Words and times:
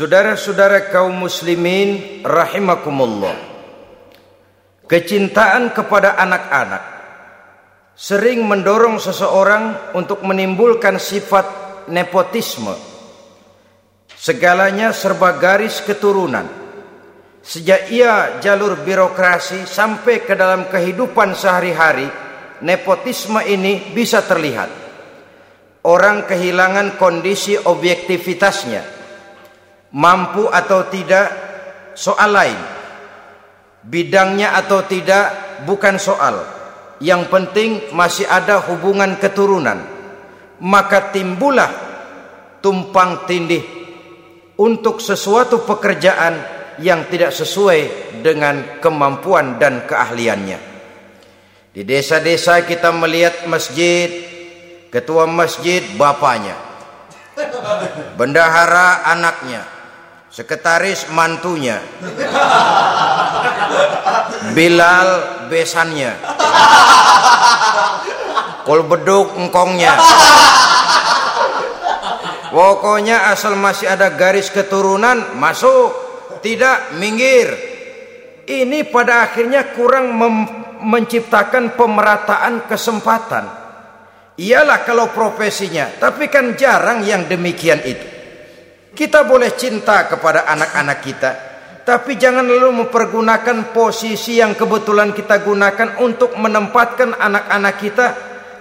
Saudara-saudara 0.00 0.88
kaum 0.88 1.12
muslimin 1.12 2.24
rahimakumullah. 2.24 3.36
Kecintaan 4.88 5.76
kepada 5.76 6.16
anak-anak 6.16 6.80
sering 7.92 8.48
mendorong 8.48 8.96
seseorang 8.96 9.92
untuk 9.92 10.24
menimbulkan 10.24 10.96
sifat 10.96 11.44
nepotisme. 11.92 12.72
Segalanya 14.16 14.96
serba 14.96 15.36
garis 15.36 15.84
keturunan. 15.84 16.48
Sejak 17.44 17.92
ia 17.92 18.40
jalur 18.40 18.80
birokrasi 18.80 19.68
sampai 19.68 20.24
ke 20.24 20.32
dalam 20.32 20.72
kehidupan 20.72 21.36
sehari-hari, 21.36 22.08
nepotisme 22.64 23.44
ini 23.44 23.92
bisa 23.92 24.24
terlihat. 24.24 24.72
Orang 25.84 26.24
kehilangan 26.24 26.96
kondisi 26.96 27.60
objektivitasnya. 27.60 28.99
Mampu 29.90 30.46
atau 30.46 30.86
tidak 30.86 31.28
soal 31.98 32.30
lain. 32.30 32.60
Bidangnya 33.82 34.54
atau 34.54 34.86
tidak 34.86 35.58
bukan 35.66 35.98
soal. 35.98 36.46
Yang 37.00 37.22
penting 37.32 37.70
masih 37.96 38.28
ada 38.28 38.60
hubungan 38.70 39.16
keturunan. 39.16 39.82
Maka 40.60 41.10
timbullah 41.10 41.72
tumpang 42.60 43.24
tindih 43.24 43.64
untuk 44.60 45.00
sesuatu 45.00 45.64
pekerjaan 45.64 46.60
yang 46.80 47.08
tidak 47.08 47.32
sesuai 47.32 48.12
dengan 48.20 48.80
kemampuan 48.80 49.56
dan 49.56 49.88
keahliannya. 49.88 50.58
Di 51.70 51.82
desa-desa 51.86 52.66
kita 52.68 52.92
melihat 52.92 53.48
masjid, 53.48 54.10
ketua 54.92 55.24
masjid 55.24 55.80
bapaknya, 55.96 56.56
bendahara 58.20 59.06
anaknya, 59.06 59.62
sekretaris 60.30 61.10
mantunya, 61.10 61.82
Bilal 64.54 65.08
besannya, 65.50 66.14
kol 68.62 68.86
beduk 68.86 69.34
engkongnya. 69.36 69.94
Pokoknya 72.50 73.30
asal 73.30 73.54
masih 73.54 73.86
ada 73.86 74.10
garis 74.10 74.50
keturunan 74.50 75.38
masuk, 75.38 75.94
tidak 76.42 76.98
minggir. 76.98 77.46
Ini 78.42 78.90
pada 78.90 79.30
akhirnya 79.30 79.70
kurang 79.70 80.18
menciptakan 80.82 81.78
pemerataan 81.78 82.66
kesempatan. 82.66 83.44
Iyalah 84.34 84.82
kalau 84.82 85.14
profesinya, 85.14 85.94
tapi 86.02 86.26
kan 86.26 86.58
jarang 86.58 87.06
yang 87.06 87.30
demikian 87.30 87.78
itu. 87.86 88.19
Kita 88.90 89.22
boleh 89.24 89.54
cinta 89.54 90.04
kepada 90.10 90.44
anak-anak 90.50 90.98
kita, 91.00 91.30
tapi 91.86 92.18
jangan 92.18 92.44
lalu 92.44 92.84
mempergunakan 92.84 93.70
posisi 93.70 94.42
yang 94.42 94.58
kebetulan 94.58 95.14
kita 95.14 95.40
gunakan 95.40 96.02
untuk 96.02 96.34
menempatkan 96.36 97.14
anak-anak 97.16 97.74
kita 97.78 98.06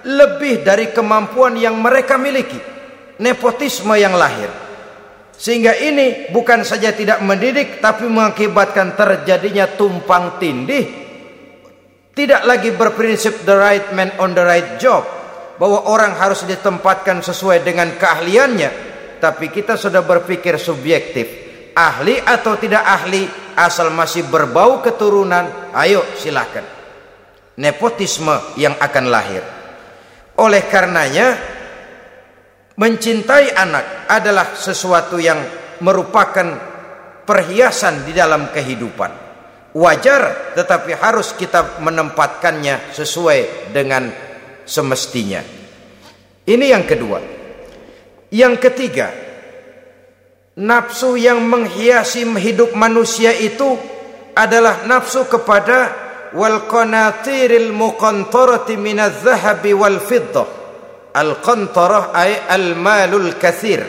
lebih 0.05 0.63
dari 0.63 0.94
kemampuan 0.95 1.59
yang 1.59 1.75
mereka 1.75 2.16
miliki 2.16 2.80
nepotisme 3.19 3.94
yang 3.99 4.16
lahir. 4.16 4.49
Sehingga 5.39 5.71
ini 5.80 6.31
bukan 6.36 6.67
saja 6.67 6.91
tidak 6.91 7.23
mendidik 7.23 7.80
tapi 7.80 8.08
mengakibatkan 8.11 8.95
terjadinya 8.95 9.71
tumpang 9.71 10.36
tindih. 10.36 11.08
Tidak 12.11 12.43
lagi 12.43 12.75
berprinsip 12.75 13.47
the 13.47 13.55
right 13.55 13.88
man 13.95 14.11
on 14.19 14.36
the 14.36 14.43
right 14.43 14.75
job. 14.75 15.08
Bahwa 15.55 15.88
orang 15.88 16.16
harus 16.19 16.43
ditempatkan 16.43 17.23
sesuai 17.23 17.64
dengan 17.64 17.95
keahliannya. 17.95 18.88
Tapi 19.19 19.51
kita 19.51 19.75
sudah 19.75 20.01
berpikir 20.01 20.55
subjektif. 20.55 21.27
Ahli 21.75 22.19
atau 22.19 22.55
tidak 22.55 22.83
ahli 22.83 23.27
asal 23.55 23.91
masih 23.91 24.27
berbau 24.27 24.79
keturunan. 24.79 25.71
Ayo 25.75 26.03
silahkan. 26.15 26.63
Nepotisme 27.59 28.55
yang 28.55 28.79
akan 28.79 29.05
lahir. 29.11 29.43
Oleh 30.39 30.63
karenanya 30.71 31.35
Mencintai 32.79 33.52
anak 33.59 34.08
adalah 34.08 34.55
sesuatu 34.55 35.19
yang 35.19 35.35
merupakan 35.83 36.47
perhiasan 37.27 38.08
di 38.08 38.15
dalam 38.15 38.55
kehidupan. 38.55 39.11
Wajar 39.75 40.55
tetapi 40.55 40.95
harus 40.95 41.35
kita 41.35 41.83
menempatkannya 41.83 42.95
sesuai 42.95 43.67
dengan 43.75 44.08
semestinya. 44.63 45.43
Ini 46.47 46.65
yang 46.71 46.87
kedua. 46.87 47.39
Yang 48.29 48.55
ketiga, 48.69 49.09
nafsu 50.53 51.17
yang 51.17 51.41
menghiasi 51.41 52.25
hidup 52.37 52.77
manusia 52.77 53.33
itu 53.33 53.73
adalah 54.37 54.85
nafsu 54.85 55.25
kepada 55.25 55.93
wal 56.37 56.69
qanatiril 56.69 57.73
muqantarati 57.73 58.77
minadh 58.77 59.25
dhahabi 59.25 59.73
wal 59.73 59.97
fiddah 59.97 60.59
Al-qantarah 61.09 62.13
ay 62.13 62.37
al-malul 62.45 63.33
kathir. 63.41 63.81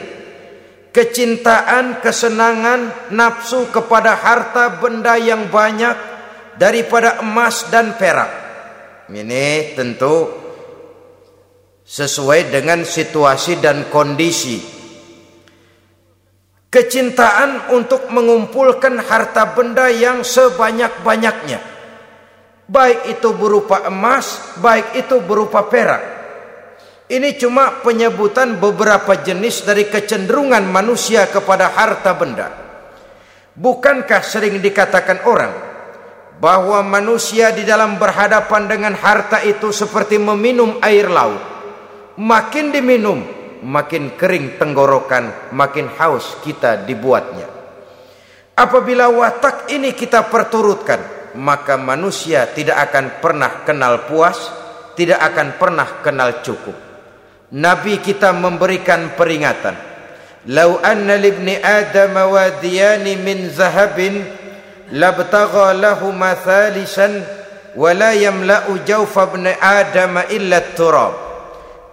Kecintaan, 0.91 2.01
kesenangan, 2.01 3.13
nafsu 3.13 3.69
kepada 3.69 4.17
harta 4.17 4.81
benda 4.81 5.21
yang 5.21 5.53
banyak 5.53 5.95
daripada 6.57 7.21
emas 7.21 7.69
dan 7.69 7.95
perak. 7.95 8.33
Ini 9.07 9.77
tentu 9.77 10.40
sesuai 11.91 12.55
dengan 12.55 12.87
situasi 12.87 13.59
dan 13.59 13.91
kondisi. 13.91 14.63
Kecintaan 16.71 17.75
untuk 17.75 18.07
mengumpulkan 18.15 19.03
harta 19.03 19.59
benda 19.59 19.91
yang 19.91 20.23
sebanyak-banyaknya. 20.23 21.59
Baik 22.71 23.19
itu 23.19 23.35
berupa 23.35 23.91
emas, 23.91 24.55
baik 24.63 24.95
itu 24.95 25.19
berupa 25.19 25.67
perak 25.67 26.21
ini 27.11 27.35
cuma 27.35 27.83
penyebutan 27.83 28.63
beberapa 28.63 29.19
jenis 29.19 29.67
dari 29.67 29.91
kecenderungan 29.91 30.63
manusia 30.63 31.27
kepada 31.27 31.67
harta 31.75 32.15
benda. 32.15 32.49
Bukankah 33.59 34.23
sering 34.23 34.63
dikatakan 34.63 35.27
orang 35.27 35.51
bahwa 36.39 36.79
manusia 36.87 37.51
di 37.51 37.67
dalam 37.67 37.99
berhadapan 37.99 38.71
dengan 38.71 38.95
harta 38.95 39.43
itu 39.43 39.75
seperti 39.75 40.23
meminum 40.23 40.79
air 40.87 41.11
laut. 41.11 41.43
Makin 42.21 42.69
diminum, 42.69 43.25
makin 43.65 44.13
kering 44.13 44.61
tenggorokan, 44.61 45.57
makin 45.57 45.89
haus 45.97 46.37
kita 46.45 46.85
dibuatnya. 46.85 47.49
Apabila 48.61 49.09
watak 49.09 49.73
ini 49.73 49.97
kita 49.97 50.29
perturutkan, 50.29 51.33
maka 51.41 51.81
manusia 51.81 52.45
tidak 52.53 52.93
akan 52.93 53.25
pernah 53.25 53.65
kenal 53.65 54.05
puas, 54.05 54.37
tidak 55.01 55.17
akan 55.33 55.57
pernah 55.57 55.89
kenal 56.05 56.45
cukup. 56.45 56.77
Nabi 57.57 58.05
kita 58.05 58.37
memberikan 58.37 59.17
peringatan. 59.17 59.89
Lau 60.53 60.77
anna 60.85 61.17
libni 61.17 61.57
Adam 61.57 62.37
wadiyani 62.37 63.17
min 63.17 63.49
zahabin 63.49 64.29
labtagha 64.93 65.73
lahu 65.73 66.13
mathalisan 66.13 67.25
wa 67.81 67.97
la 67.97 68.13
yamla'u 68.13 68.85
jawfa 68.85 69.25
ibn 69.33 69.49
Adam 69.57 70.21
illa 70.29 70.61
turab. 70.77 71.30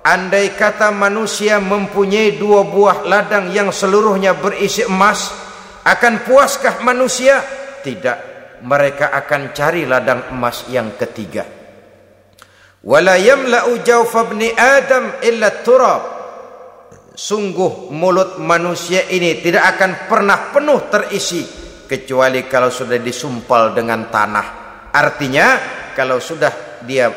Andai 0.07 0.55
kata 0.55 0.95
manusia 0.95 1.59
mempunyai 1.59 2.39
dua 2.39 2.63
buah 2.63 3.03
ladang 3.03 3.51
yang 3.51 3.75
seluruhnya 3.75 4.39
berisi 4.39 4.87
emas, 4.87 5.35
akan 5.83 6.23
puaskah 6.23 6.79
manusia? 6.79 7.43
Tidak. 7.83 8.17
Mereka 8.63 9.11
akan 9.11 9.51
cari 9.51 9.83
ladang 9.83 10.31
emas 10.31 10.63
yang 10.71 10.95
ketiga 10.95 11.57
wala 12.87 13.19
yamla'u 13.19 13.83
jawfa 13.83 14.31
ibni 14.31 14.53
adam 14.53 15.19
illa 15.19 15.51
turab 15.59 16.01
sungguh 17.17 17.89
mulut 17.91 18.39
manusia 18.39 19.03
ini 19.11 19.43
tidak 19.43 19.75
akan 19.75 19.91
pernah 20.07 20.53
penuh 20.55 20.87
terisi 20.87 21.43
kecuali 21.83 22.47
kalau 22.47 22.71
sudah 22.71 22.95
disumpal 23.01 23.75
dengan 23.75 24.07
tanah 24.07 24.47
artinya 24.93 25.47
kalau 25.91 26.23
sudah 26.23 26.79
dia 26.85 27.09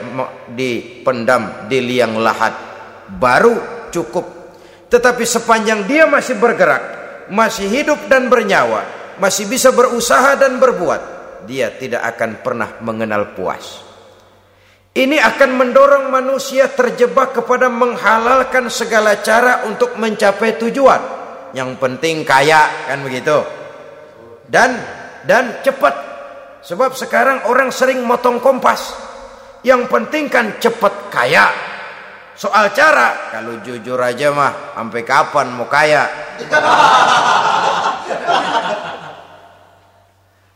dipendam 0.50 1.68
di 1.68 1.78
liang 1.84 2.16
lahat 2.16 2.69
baru 3.18 3.88
cukup 3.90 4.26
tetapi 4.90 5.26
sepanjang 5.26 5.86
dia 5.90 6.06
masih 6.06 6.38
bergerak 6.38 6.82
masih 7.32 7.66
hidup 7.66 7.98
dan 8.06 8.30
bernyawa 8.30 8.86
masih 9.18 9.50
bisa 9.50 9.74
berusaha 9.74 10.36
dan 10.38 10.60
berbuat 10.62 11.02
dia 11.48 11.72
tidak 11.74 12.04
akan 12.14 12.44
pernah 12.44 12.78
mengenal 12.84 13.34
puas 13.34 13.90
ini 14.90 15.22
akan 15.22 15.50
mendorong 15.54 16.10
manusia 16.10 16.66
terjebak 16.66 17.30
kepada 17.30 17.70
menghalalkan 17.70 18.66
segala 18.66 19.22
cara 19.22 19.62
untuk 19.70 19.94
mencapai 19.94 20.58
tujuan. 20.58 20.98
Yang 21.54 21.78
penting 21.78 22.26
kaya 22.26 22.90
kan 22.90 22.98
begitu. 23.06 23.38
Dan 24.50 24.74
dan 25.22 25.62
cepat. 25.62 25.94
Sebab 26.66 26.98
sekarang 26.98 27.46
orang 27.46 27.70
sering 27.70 28.02
motong 28.02 28.42
kompas. 28.42 28.90
Yang 29.62 29.86
penting 29.94 30.26
kan 30.26 30.58
cepat 30.58 31.06
kaya. 31.14 31.46
Soal 32.38 32.72
cara, 32.72 33.28
kalau 33.34 33.60
jujur 33.60 34.00
aja 34.00 34.32
mah, 34.32 34.72
sampai 34.78 35.02
kapan 35.04 35.46
mau 35.52 35.66
kaya? 35.66 36.08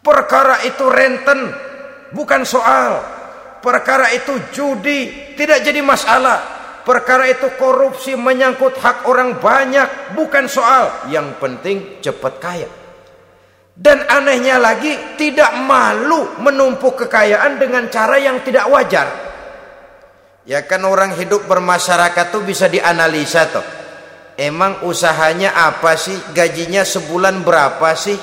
perkara 0.04 0.64
itu 0.64 0.84
renten 0.88 1.40
bukan 2.14 2.42
soal. 2.46 3.02
Perkara 3.60 4.12
itu 4.12 4.36
judi 4.52 5.32
tidak 5.34 5.64
jadi 5.64 5.80
masalah. 5.80 6.52
Perkara 6.84 7.24
itu 7.32 7.48
korupsi 7.56 8.12
menyangkut 8.12 8.76
hak 8.76 9.08
orang 9.08 9.40
banyak 9.40 10.12
bukan 10.12 10.44
soal. 10.44 11.08
Yang 11.08 11.40
penting 11.40 11.76
cepat 12.04 12.34
kaya. 12.40 12.68
Dan 13.74 14.04
anehnya 14.06 14.60
lagi 14.60 15.16
tidak 15.18 15.50
malu 15.64 16.38
menumpuk 16.38 17.04
kekayaan 17.04 17.58
dengan 17.58 17.88
cara 17.90 18.20
yang 18.20 18.38
tidak 18.46 18.68
wajar 18.70 19.33
ya 20.44 20.60
kan 20.68 20.84
orang 20.84 21.16
hidup 21.16 21.48
bermasyarakat 21.48 22.26
tuh 22.30 22.44
bisa 22.44 22.68
dianalisa 22.68 23.48
tuh 23.48 23.64
emang 24.38 24.86
usahanya 24.86 25.54
apa 25.54 25.96
sih? 25.98 26.16
Gajinya 26.34 26.84
sebulan 26.84 27.42
berapa 27.42 27.94
sih? 27.94 28.18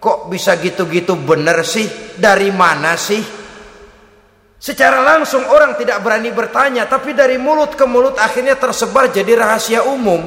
Kok 0.00 0.32
bisa 0.32 0.56
gitu-gitu 0.56 1.16
bener 1.16 1.64
sih? 1.66 1.88
Dari 2.16 2.50
mana 2.52 2.96
sih? 2.96 3.22
Secara 4.60 5.00
langsung 5.00 5.48
orang 5.48 5.72
tidak 5.80 6.04
berani 6.04 6.28
bertanya, 6.36 6.84
tapi 6.84 7.16
dari 7.16 7.40
mulut 7.40 7.72
ke 7.72 7.88
mulut 7.88 8.20
akhirnya 8.20 8.60
tersebar 8.60 9.08
jadi 9.08 9.32
rahasia 9.32 9.88
umum. 9.88 10.20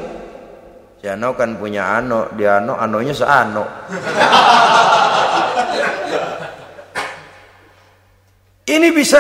Si 0.98 1.06
Ano 1.06 1.38
kan 1.38 1.54
punya 1.62 2.02
Ano, 2.02 2.34
dia 2.34 2.58
Ano, 2.58 2.74
Anonya 2.74 3.14
seano. 3.14 3.70
Ini 8.74 8.96
bisa 8.96 9.20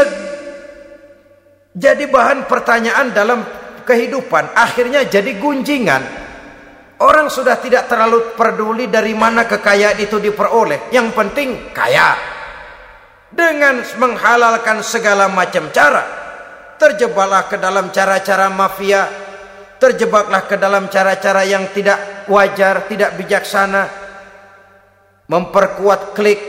jadi 1.73 2.05
bahan 2.05 2.45
pertanyaan 2.45 3.09
dalam 3.09 3.41
kehidupan, 3.81 4.53
akhirnya 4.53 5.09
jadi 5.09 5.41
gunjingan. 5.41 6.21
Orang 7.01 7.27
sudah 7.33 7.57
tidak 7.57 7.89
terlalu 7.89 8.37
peduli 8.37 8.87
dari 8.87 9.11
mana 9.17 9.43
kekayaan 9.49 9.97
itu 9.97 10.21
diperoleh. 10.21 10.93
Yang 10.93 11.07
penting 11.17 11.49
kaya 11.73 12.15
dengan 13.33 13.81
menghalalkan 13.97 14.85
segala 14.85 15.25
macam 15.27 15.73
cara 15.73 16.05
terjebaklah 16.77 17.49
ke 17.49 17.57
dalam 17.57 17.89
cara-cara 17.89 18.47
mafia 18.53 19.09
terjebaklah 19.81 20.45
ke 20.45 20.55
dalam 20.55 20.85
cara-cara 20.87 21.41
yang 21.41 21.73
tidak 21.73 22.29
wajar 22.29 22.85
tidak 22.85 23.17
bijaksana 23.17 23.89
memperkuat 25.25 26.13
klik 26.13 26.41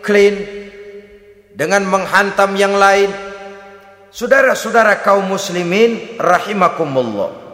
clean 0.00 0.38
dengan 1.58 1.82
menghantam 1.90 2.54
yang 2.54 2.78
lain 2.78 3.10
saudara-saudara 4.10 5.00
kaum 5.04 5.28
muslimin 5.28 6.16
rahimakumullah. 6.20 7.46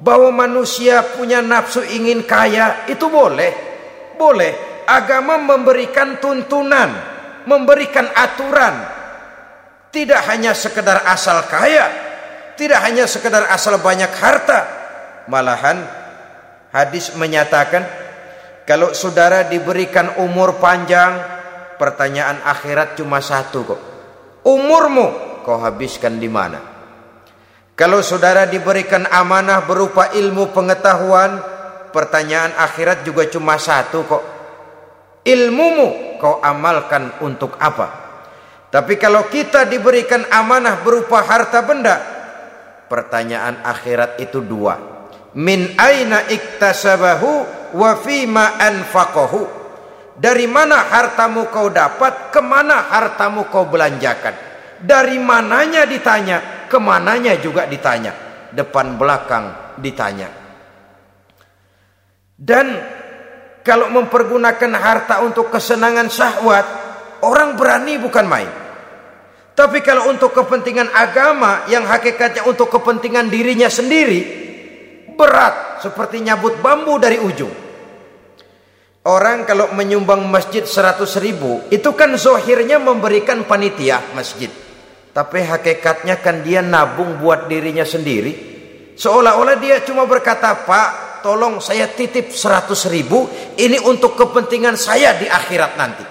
Bahwa 0.00 0.32
manusia 0.32 1.04
punya 1.04 1.44
nafsu 1.44 1.84
ingin 1.84 2.24
kaya 2.24 2.88
itu 2.88 3.04
boleh. 3.08 3.52
Boleh. 4.16 4.84
Agama 4.88 5.36
memberikan 5.36 6.18
tuntunan 6.18 6.88
memberikan 7.44 8.08
aturan. 8.16 8.74
Tidak 9.90 10.20
hanya 10.30 10.54
sekedar 10.56 11.02
asal 11.04 11.44
kaya 11.50 12.10
tidak 12.60 12.84
hanya 12.84 13.08
sekedar 13.08 13.48
asal 13.48 13.80
banyak 13.80 14.12
harta. 14.12 14.68
Malahan 15.32 15.80
hadis 16.76 17.16
menyatakan 17.16 17.88
kalau 18.68 18.92
saudara 18.92 19.48
diberikan 19.48 20.20
umur 20.20 20.60
panjang 20.60 21.16
pertanyaan 21.80 22.44
akhirat 22.44 23.00
cuma 23.00 23.24
satu 23.24 23.64
kok. 23.64 23.80
Umurmu 24.44 25.29
kau 25.44 25.60
habiskan 25.60 26.20
di 26.20 26.28
mana. 26.28 26.80
Kalau 27.80 28.04
saudara 28.04 28.44
diberikan 28.44 29.08
amanah 29.08 29.64
berupa 29.64 30.12
ilmu 30.12 30.52
pengetahuan 30.52 31.40
pertanyaan 31.96 32.52
akhirat 32.60 33.08
juga 33.08 33.24
cuma 33.32 33.56
satu 33.56 34.04
kok. 34.04 34.24
Ilmumu 35.24 36.20
kau 36.20 36.44
amalkan 36.44 37.24
untuk 37.24 37.56
apa? 37.56 37.88
Tapi 38.68 39.00
kalau 39.00 39.32
kita 39.32 39.64
diberikan 39.64 40.28
amanah 40.28 40.84
berupa 40.84 41.24
harta 41.24 41.64
benda 41.64 41.96
pertanyaan 42.84 43.64
akhirat 43.64 44.20
itu 44.20 44.44
dua. 44.44 44.76
Min 45.40 45.72
aina 45.80 46.28
iktasabahu 46.28 47.30
wa 47.80 47.90
fima 47.96 48.60
anfaqahu? 48.60 49.56
Dari 50.20 50.44
mana 50.44 50.84
hartamu 50.84 51.48
kau 51.48 51.72
dapat 51.72 52.28
ke 52.28 52.44
mana 52.44 52.92
hartamu 52.92 53.48
kau 53.48 53.64
belanjakan 53.64 54.49
dari 54.80 55.20
mananya 55.20 55.84
ditanya 55.84 56.66
ke 56.66 56.78
mananya 56.80 57.36
juga 57.36 57.68
ditanya 57.68 58.12
depan 58.52 58.96
belakang 58.96 59.76
ditanya 59.78 60.28
dan 62.40 62.66
kalau 63.60 63.92
mempergunakan 63.92 64.72
harta 64.80 65.20
untuk 65.20 65.52
kesenangan 65.52 66.08
syahwat, 66.08 66.66
orang 67.20 67.60
berani 67.60 68.00
bukan 68.00 68.24
main. 68.24 68.50
Tapi 69.52 69.84
kalau 69.84 70.08
untuk 70.08 70.32
kepentingan 70.32 70.88
agama 70.96 71.68
yang 71.68 71.84
hakikatnya 71.84 72.48
untuk 72.48 72.72
kepentingan 72.72 73.28
dirinya 73.28 73.68
sendiri, 73.68 74.20
berat 75.12 75.84
seperti 75.84 76.24
nyabut 76.24 76.56
bambu 76.64 76.96
dari 76.96 77.20
ujung. 77.20 77.52
Orang 79.04 79.44
kalau 79.44 79.76
menyumbang 79.76 80.24
masjid 80.24 80.64
100 80.64 81.04
ribu, 81.20 81.60
itu 81.68 81.92
kan 81.92 82.16
zohirnya 82.16 82.80
memberikan 82.80 83.44
panitia 83.44 84.00
masjid. 84.16 84.48
Tapi 85.10 85.38
hakikatnya 85.42 86.22
kan 86.22 86.46
dia 86.46 86.62
nabung 86.62 87.18
buat 87.18 87.50
dirinya 87.50 87.82
sendiri. 87.82 88.50
Seolah-olah 88.94 89.56
dia 89.58 89.82
cuma 89.82 90.06
berkata, 90.06 90.54
Pak, 90.62 91.22
tolong 91.26 91.58
saya 91.58 91.90
titip 91.90 92.30
100 92.30 92.70
ribu 92.92 93.26
ini 93.58 93.80
untuk 93.80 94.14
kepentingan 94.14 94.76
saya 94.78 95.18
di 95.18 95.26
akhirat 95.26 95.72
nanti. 95.74 96.04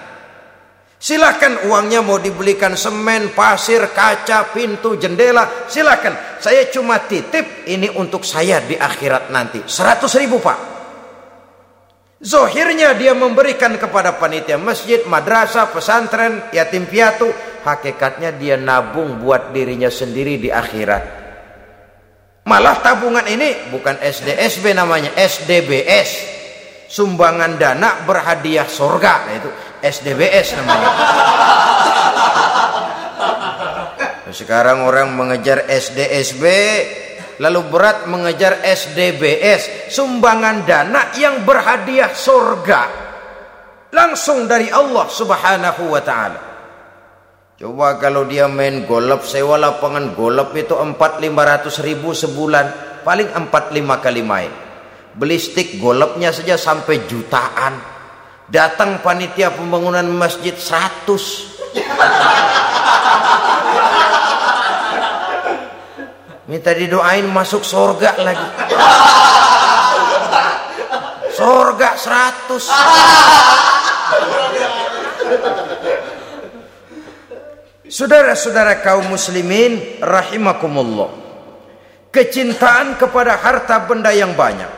Silahkan 1.00 1.64
uangnya 1.64 2.04
mau 2.04 2.20
dibelikan 2.20 2.76
semen, 2.76 3.32
pasir, 3.32 3.88
kaca, 3.88 4.52
pintu, 4.52 5.00
jendela. 5.00 5.64
Silahkan 5.64 6.36
saya 6.36 6.68
cuma 6.68 7.00
titip 7.00 7.64
ini 7.64 7.88
untuk 7.88 8.20
saya 8.20 8.60
di 8.60 8.76
akhirat 8.76 9.32
nanti. 9.32 9.64
100 9.64 10.20
ribu 10.20 10.36
pak. 10.44 10.58
Zohirnya 12.20 12.92
dia 13.00 13.16
memberikan 13.16 13.80
kepada 13.80 14.20
panitia 14.20 14.60
masjid, 14.60 15.00
madrasah, 15.08 15.72
pesantren, 15.72 16.52
yatim 16.52 16.84
piatu. 16.84 17.32
Hakikatnya 17.60 18.32
dia 18.34 18.56
nabung 18.56 19.20
buat 19.20 19.52
dirinya 19.52 19.92
sendiri 19.92 20.40
di 20.40 20.48
akhirat. 20.48 21.20
Malah 22.48 22.80
tabungan 22.80 23.22
ini 23.28 23.68
bukan 23.68 24.00
SDSB 24.00 24.72
namanya, 24.72 25.12
SDBS. 25.14 26.40
Sumbangan 26.90 27.54
dana 27.54 28.02
berhadiah 28.02 28.66
surga. 28.66 29.14
Nah, 29.28 29.34
itu 29.38 29.50
SDBS 29.78 30.58
namanya. 30.58 30.90
Sekarang 34.30 34.86
orang 34.86 35.14
mengejar 35.14 35.70
SDSB, 35.70 36.44
lalu 37.38 37.60
berat 37.70 38.10
mengejar 38.10 38.58
SDBS, 38.66 39.90
sumbangan 39.94 40.66
dana 40.66 41.14
yang 41.14 41.46
berhadiah 41.46 42.10
surga. 42.10 42.82
Langsung 43.94 44.50
dari 44.50 44.66
Allah 44.70 45.06
Subhanahu 45.06 45.82
wa 45.86 46.02
taala. 46.02 46.49
Coba 47.60 48.00
kalau 48.00 48.24
dia 48.24 48.48
main 48.48 48.88
golf, 48.88 49.28
sewa 49.28 49.60
lapangan 49.60 50.16
golf 50.16 50.56
itu 50.56 50.72
4 50.72 50.96
500 50.96 51.84
ribu 51.84 52.16
sebulan. 52.16 52.88
Paling 53.04 53.36
4 53.36 53.76
5 53.76 54.00
kali 54.00 54.24
main. 54.24 54.48
Beli 55.12 55.36
stick 55.36 55.76
golfnya 55.76 56.32
saja 56.32 56.56
sampai 56.56 57.04
jutaan. 57.04 57.76
Datang 58.48 59.04
panitia 59.04 59.52
pembangunan 59.52 60.08
masjid 60.08 60.56
100. 60.56 61.04
Minta 66.48 66.72
didoain 66.72 67.28
masuk 67.28 67.60
surga 67.60 68.24
lagi. 68.24 68.48
Surga 71.36 71.92
100. 71.92 74.39
Saudara-saudara 77.90 78.86
kaum 78.86 79.10
muslimin 79.10 79.98
rahimakumullah. 79.98 81.10
Kecintaan 82.14 82.94
kepada 82.94 83.34
harta 83.34 83.82
benda 83.82 84.14
yang 84.14 84.38
banyak, 84.38 84.70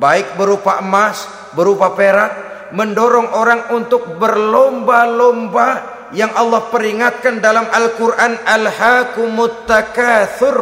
baik 0.00 0.40
berupa 0.40 0.80
emas, 0.80 1.28
berupa 1.52 1.92
perak, 1.92 2.32
mendorong 2.72 3.28
orang 3.36 3.76
untuk 3.76 4.16
berlomba-lomba 4.16 5.68
yang 6.16 6.32
Allah 6.32 6.64
peringatkan 6.72 7.44
dalam 7.44 7.68
Al-Qur'an 7.68 8.40
Al-Hakumut 8.40 9.68
Takatsur 9.68 10.56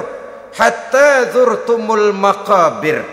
hatta 0.50 1.30
zurtumul 1.30 2.10
maqabir. 2.10 3.06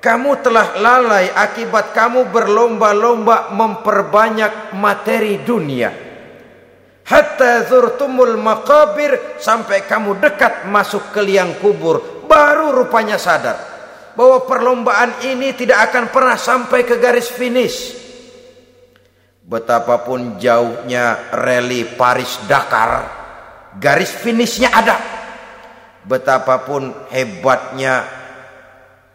Kamu 0.00 0.32
telah 0.40 0.80
lalai 0.80 1.28
akibat 1.28 1.92
kamu 1.92 2.32
berlomba-lomba 2.32 3.52
memperbanyak 3.52 4.72
materi 4.80 5.44
dunia 5.44 6.07
hatta 7.08 7.64
zurtumul 7.66 8.36
maqabir 8.36 9.40
sampai 9.40 9.88
kamu 9.88 10.20
dekat 10.20 10.68
masuk 10.68 11.10
ke 11.10 11.24
liang 11.24 11.56
kubur 11.58 12.24
baru 12.28 12.76
rupanya 12.76 13.16
sadar 13.16 13.56
bahwa 14.12 14.44
perlombaan 14.44 15.24
ini 15.24 15.56
tidak 15.56 15.88
akan 15.90 16.12
pernah 16.12 16.36
sampai 16.36 16.84
ke 16.84 17.00
garis 17.00 17.32
finish 17.32 18.08
Betapapun 19.48 20.36
jauhnya 20.36 21.32
rally 21.32 21.88
Paris 21.96 22.36
Dakar, 22.44 23.08
garis 23.80 24.12
finishnya 24.12 24.68
ada. 24.68 25.00
Betapapun 26.04 26.92
hebatnya 27.08 28.04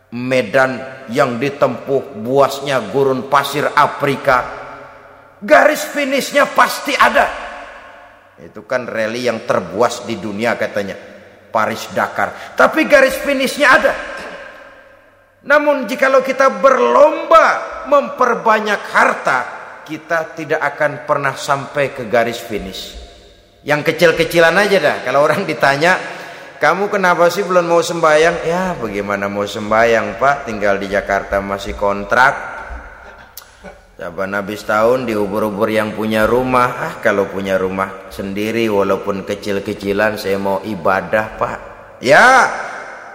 medan 0.09 0.81
yang 1.13 1.37
ditempuh 1.37 2.17
buasnya 2.25 2.81
gurun 2.89 3.29
pasir 3.29 3.69
Afrika, 3.77 4.41
garis 5.37 5.85
finishnya 5.93 6.49
pasti 6.49 6.97
ada. 6.97 7.42
Itu 8.41 8.65
kan 8.65 8.89
rally 8.89 9.29
yang 9.29 9.45
terbuas 9.45 10.07
di 10.07 10.17
dunia 10.17 10.57
katanya. 10.57 10.97
Paris 11.53 11.85
Dakar. 11.93 12.57
Tapi 12.57 12.89
garis 12.89 13.13
finishnya 13.21 13.67
ada. 13.69 13.93
Namun 15.45 15.85
jikalau 15.85 16.25
kita 16.25 16.49
berlomba 16.49 17.85
memperbanyak 17.85 18.81
harta, 18.89 19.39
kita 19.85 20.33
tidak 20.33 20.63
akan 20.73 21.05
pernah 21.05 21.35
sampai 21.37 21.93
ke 21.93 22.09
garis 22.09 22.41
finish. 22.41 22.97
Yang 23.61 23.93
kecil-kecilan 23.93 24.55
aja 24.55 24.77
dah. 24.81 24.97
Kalau 25.05 25.21
orang 25.21 25.45
ditanya, 25.45 25.99
kamu 26.57 26.87
kenapa 26.87 27.27
sih 27.27 27.43
belum 27.43 27.69
mau 27.69 27.83
sembahyang? 27.83 28.47
Ya 28.47 28.71
bagaimana 28.79 29.27
mau 29.27 29.43
sembahyang 29.43 30.15
pak, 30.15 30.47
tinggal 30.47 30.79
di 30.79 30.87
Jakarta 30.87 31.43
masih 31.43 31.75
kontrak. 31.75 32.52
Saban 33.93 34.33
habis 34.33 34.65
tahun 34.65 35.05
di 35.05 35.13
ubur-ubur 35.13 35.69
yang 35.69 35.93
punya 35.93 36.25
rumah, 36.25 36.81
ah 36.81 36.93
kalau 36.97 37.29
punya 37.29 37.61
rumah 37.61 38.09
sendiri 38.09 38.65
walaupun 38.65 39.21
kecil-kecilan 39.21 40.17
saya 40.17 40.41
mau 40.41 40.65
ibadah 40.65 41.37
pak. 41.37 41.59
Ya, 42.01 42.49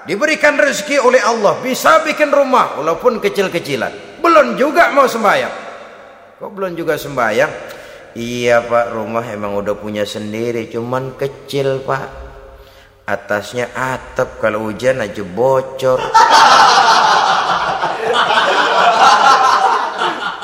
diberikan 0.06 0.54
rezeki 0.54 1.02
oleh 1.02 1.18
Allah 1.18 1.58
bisa 1.58 2.06
bikin 2.06 2.30
rumah 2.30 2.78
walaupun 2.78 3.18
kecil-kecilan. 3.18 4.22
Belum 4.22 4.54
juga 4.54 4.94
mau 4.94 5.10
sembahyang. 5.10 5.54
Kok 6.38 6.50
belum 6.54 6.78
juga 6.78 6.94
sembahyang? 6.94 7.52
Iya 8.14 8.62
pak, 8.62 8.94
rumah 8.94 9.26
emang 9.34 9.58
udah 9.58 9.74
punya 9.74 10.06
sendiri, 10.06 10.70
cuman 10.70 11.18
kecil 11.18 11.82
pak. 11.82 12.06
Atasnya 13.02 13.74
atap 13.74 14.38
kalau 14.38 14.70
hujan 14.70 15.02
aja 15.02 15.26
bocor. 15.26 15.98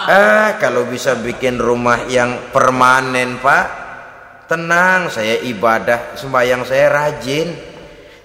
Ah, 0.04 0.60
kalau 0.60 0.84
bisa 0.84 1.16
bikin 1.16 1.56
rumah 1.56 2.04
yang 2.04 2.52
permanen, 2.52 3.40
Pak. 3.40 3.66
Tenang, 4.44 5.08
saya 5.08 5.40
ibadah, 5.40 6.12
sembahyang 6.12 6.68
saya 6.68 6.92
rajin. 6.92 7.48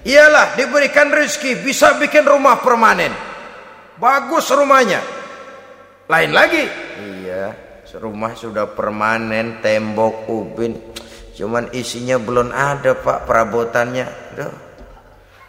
Iyalah, 0.04 0.60
diberikan 0.60 1.08
rezeki 1.08 1.64
bisa 1.64 1.96
bikin 1.96 2.28
rumah 2.28 2.60
permanen. 2.60 3.16
Bagus 3.96 4.52
rumahnya. 4.52 5.00
Lain 6.12 6.32
lagi. 6.36 6.68
Iya, 7.00 7.56
rumah 8.04 8.36
sudah 8.36 8.68
permanen, 8.76 9.64
tembok, 9.64 10.28
ubin. 10.28 10.76
Cuman 11.40 11.72
isinya 11.72 12.20
belum 12.20 12.52
ada, 12.52 13.00
Pak, 13.00 13.24
perabotannya. 13.24 14.08
Duh. 14.36 14.56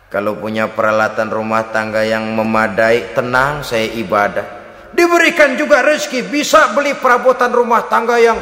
Kalau 0.06 0.38
punya 0.38 0.70
peralatan 0.70 1.30
rumah 1.30 1.70
tangga 1.74 2.06
yang 2.06 2.30
memadai, 2.34 3.14
tenang 3.14 3.66
saya 3.66 3.90
ibadah. 3.98 4.59
Diberikan 4.90 5.54
juga 5.54 5.86
rezeki 5.86 6.26
bisa 6.26 6.74
beli 6.74 6.98
perabotan 6.98 7.54
rumah 7.54 7.86
tangga 7.86 8.18
yang 8.18 8.38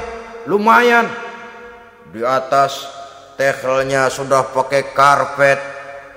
lumayan. 0.49 1.05
Di 2.09 2.25
atas 2.25 2.89
tehelnya 3.37 4.09
sudah 4.09 4.49
pakai 4.49 4.97
karpet, 4.97 5.61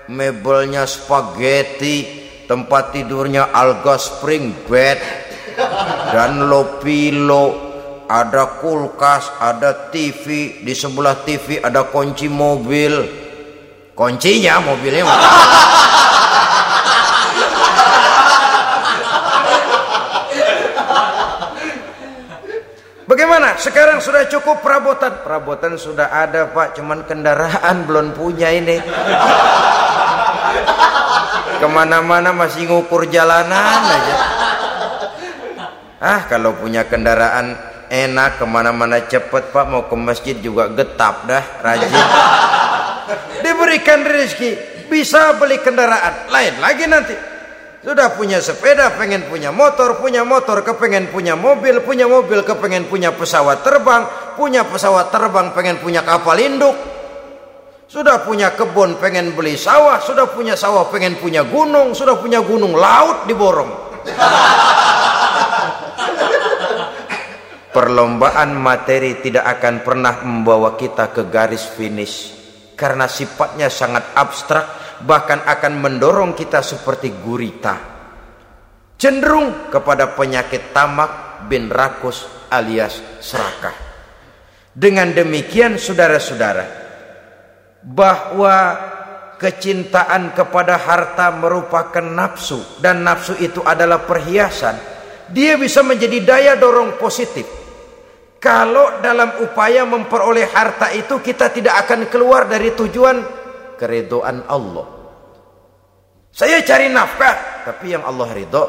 mebelnya 0.08 0.88
spaghetti, 0.88 2.24
tempat 2.48 2.96
tidurnya 2.96 3.52
alga 3.52 4.00
spring 4.00 4.56
bed 4.72 5.00
dan 6.16 6.48
lopilo, 6.48 7.72
ada 8.08 8.60
kulkas, 8.60 9.32
ada 9.40 9.92
TV, 9.92 10.60
di 10.64 10.74
sebelah 10.76 11.16
TV 11.24 11.60
ada 11.64 11.88
kunci 11.88 12.28
mobil. 12.28 13.24
Kuncinya 13.92 14.64
mobilnya 14.64 15.04
Bagaimana? 23.08 23.50
Sekarang 23.62 24.01
sudah 24.01 24.25
cukup 24.25 24.65
perabotan. 24.65 25.22
Perabotan 25.22 25.77
sudah 25.77 26.10
ada 26.10 26.50
pak, 26.50 26.82
cuman 26.82 27.06
kendaraan 27.06 27.86
belum 27.86 28.18
punya 28.18 28.50
ini. 28.50 28.82
Ke 31.62 31.68
mana-mana 31.70 32.34
masih 32.34 32.65
ngukur 32.65 33.06
jalanan 33.06 33.86
aja. 33.86 34.15
Ah 36.01 36.25
kalau 36.25 36.58
punya 36.58 36.89
kendaraan 36.89 37.53
enak 37.86 38.41
ke 38.41 38.46
mana-mana 38.50 39.06
cepet 39.06 39.53
pak 39.53 39.65
mau 39.70 39.86
ke 39.86 39.94
masjid 39.94 40.34
juga 40.41 40.65
getap 40.74 41.30
dah 41.30 41.62
rajin. 41.62 41.94
Diberikan 43.46 44.01
rezeki 44.01 44.51
bisa 44.89 45.38
beli 45.38 45.62
kendaraan 45.62 46.34
lain 46.34 46.58
lagi 46.58 46.89
nanti 46.89 47.31
sudah 47.82 48.14
punya 48.14 48.38
sepeda, 48.38 48.94
pengen 48.94 49.26
punya 49.26 49.50
motor, 49.50 49.98
punya 49.98 50.22
motor, 50.22 50.62
kepengen 50.62 51.10
punya 51.10 51.34
mobil, 51.34 51.82
punya 51.82 52.06
mobil, 52.06 52.46
kepengen 52.46 52.86
punya 52.86 53.10
pesawat 53.10 53.66
terbang, 53.66 54.06
punya 54.38 54.62
pesawat 54.62 55.10
terbang, 55.10 55.50
pengen 55.50 55.82
punya 55.82 56.06
kapal 56.06 56.38
induk. 56.38 56.78
Sudah 57.90 58.22
punya 58.24 58.54
kebun, 58.54 59.02
pengen 59.02 59.34
beli 59.34 59.58
sawah, 59.58 59.98
sudah 60.00 60.30
punya 60.30 60.54
sawah, 60.54 60.88
pengen 60.94 61.18
punya 61.18 61.42
gunung, 61.44 61.98
sudah 61.98 62.22
punya 62.22 62.40
gunung, 62.46 62.78
laut 62.78 63.26
diborong. 63.26 63.72
Perlombaan 67.76 68.56
materi 68.56 69.20
tidak 69.26 69.58
akan 69.58 69.82
pernah 69.82 70.22
membawa 70.22 70.78
kita 70.78 71.10
ke 71.10 71.26
garis 71.28 71.66
finish 71.66 72.42
karena 72.82 73.06
sifatnya 73.06 73.70
sangat 73.70 74.12
abstrak 74.18 74.90
bahkan 75.03 75.41
akan 75.46 75.74
mendorong 75.81 76.31
kita 76.38 76.62
seperti 76.62 77.13
gurita. 77.22 77.75
Cenderung 79.01 79.74
kepada 79.74 80.13
penyakit 80.13 80.70
tamak 80.72 81.43
bin 81.50 81.67
rakus 81.74 82.29
alias 82.53 83.01
serakah. 83.17 83.74
Dengan 84.72 85.12
demikian 85.12 85.75
saudara-saudara 85.75 86.65
bahwa 87.81 88.58
kecintaan 89.41 90.38
kepada 90.38 90.77
harta 90.77 91.34
merupakan 91.34 92.05
nafsu 92.05 92.62
dan 92.77 93.01
nafsu 93.01 93.34
itu 93.41 93.65
adalah 93.65 94.05
perhiasan 94.05 94.77
dia 95.31 95.55
bisa 95.55 95.81
menjadi 95.81 96.20
daya 96.22 96.53
dorong 96.60 97.00
positif. 97.00 97.48
Kalau 98.41 99.00
dalam 99.00 99.41
upaya 99.46 99.86
memperoleh 99.86 100.50
harta 100.50 100.91
itu 100.91 101.22
kita 101.22 101.53
tidak 101.53 101.88
akan 101.88 102.10
keluar 102.10 102.50
dari 102.50 102.74
tujuan 102.74 103.40
keridhaan 103.82 104.46
Allah. 104.46 104.86
Saya 106.30 106.62
cari 106.62 106.94
nafkah, 106.94 107.66
tapi 107.66 107.98
yang 107.98 108.06
Allah 108.06 108.30
ridho. 108.30 108.64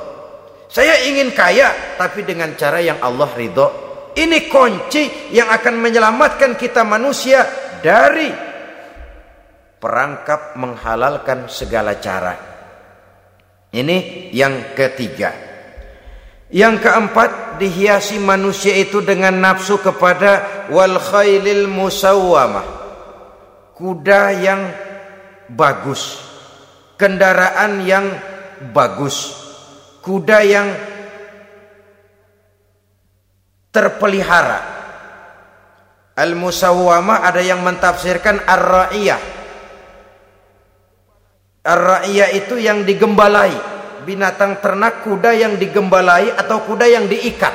Saya 0.73 1.05
ingin 1.05 1.37
kaya, 1.37 2.01
tapi 2.01 2.25
dengan 2.25 2.57
cara 2.57 2.81
yang 2.81 2.97
Allah 3.05 3.29
ridho. 3.37 3.69
Ini 4.17 4.49
kunci 4.49 5.33
yang 5.37 5.53
akan 5.53 5.77
menyelamatkan 5.77 6.57
kita 6.57 6.81
manusia 6.85 7.45
dari 7.85 8.33
perangkap 9.77 10.57
menghalalkan 10.57 11.49
segala 11.53 12.01
cara. 12.01 12.35
Ini 13.73 14.29
yang 14.33 14.77
ketiga. 14.77 15.33
Yang 16.53 16.85
keempat, 16.85 17.57
dihiasi 17.57 18.21
manusia 18.21 18.77
itu 18.77 19.01
dengan 19.01 19.33
nafsu 19.41 19.81
kepada 19.81 20.69
wal 20.69 21.01
khailil 21.01 21.65
musawwamah. 21.73 22.67
Kuda 23.73 24.23
yang 24.37 24.61
bagus, 25.53 26.19
kendaraan 26.97 27.85
yang 27.85 28.07
bagus, 28.73 29.37
kuda 30.01 30.39
yang 30.45 30.69
terpelihara. 33.73 34.61
Al-Musawwamah 36.13 37.25
ada 37.25 37.41
yang 37.41 37.65
mentafsirkan 37.65 38.45
ar-ra'iyah. 38.45 39.21
Ar-ra'iyah 41.65 42.29
itu 42.37 42.61
yang 42.61 42.85
digembalai, 42.85 43.55
binatang 44.05 44.61
ternak 44.61 45.01
kuda 45.09 45.33
yang 45.33 45.57
digembalai 45.57 46.37
atau 46.37 46.61
kuda 46.69 46.85
yang 46.85 47.09
diikat. 47.09 47.55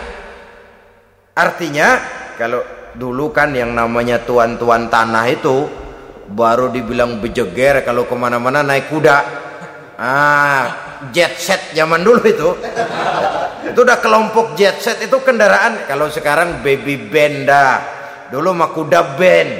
Artinya 1.37 2.01
kalau 2.33 2.65
dulu 2.97 3.29
kan 3.29 3.53
yang 3.53 3.77
namanya 3.77 4.25
tuan-tuan 4.25 4.89
tanah 4.89 5.25
itu 5.29 5.69
baru 6.27 6.67
dibilang 6.71 7.23
bejeger 7.23 7.83
kalau 7.87 8.03
ke 8.03 8.15
mana-mana 8.15 8.63
naik 8.63 8.91
kuda. 8.91 9.17
Ah 9.97 10.65
jet 11.09 11.39
set 11.39 11.73
zaman 11.73 12.03
dulu 12.03 12.21
itu. 12.27 12.49
Itu 13.71 13.79
udah 13.83 13.97
kelompok 14.01 14.57
jet 14.59 14.79
set 14.83 14.99
itu 15.03 15.17
kendaraan. 15.23 15.87
Kalau 15.87 16.11
sekarang 16.11 16.61
baby 16.61 17.09
benda 17.09 17.81
dulu 18.27 18.51
mah 18.51 18.69
kuda 18.75 19.01
band. 19.15 19.51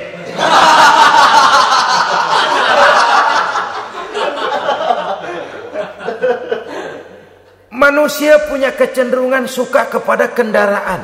Manusia 7.77 8.41
punya 8.49 8.73
kecenderungan 8.73 9.45
suka 9.45 9.85
kepada 9.85 10.33
kendaraan. 10.33 10.97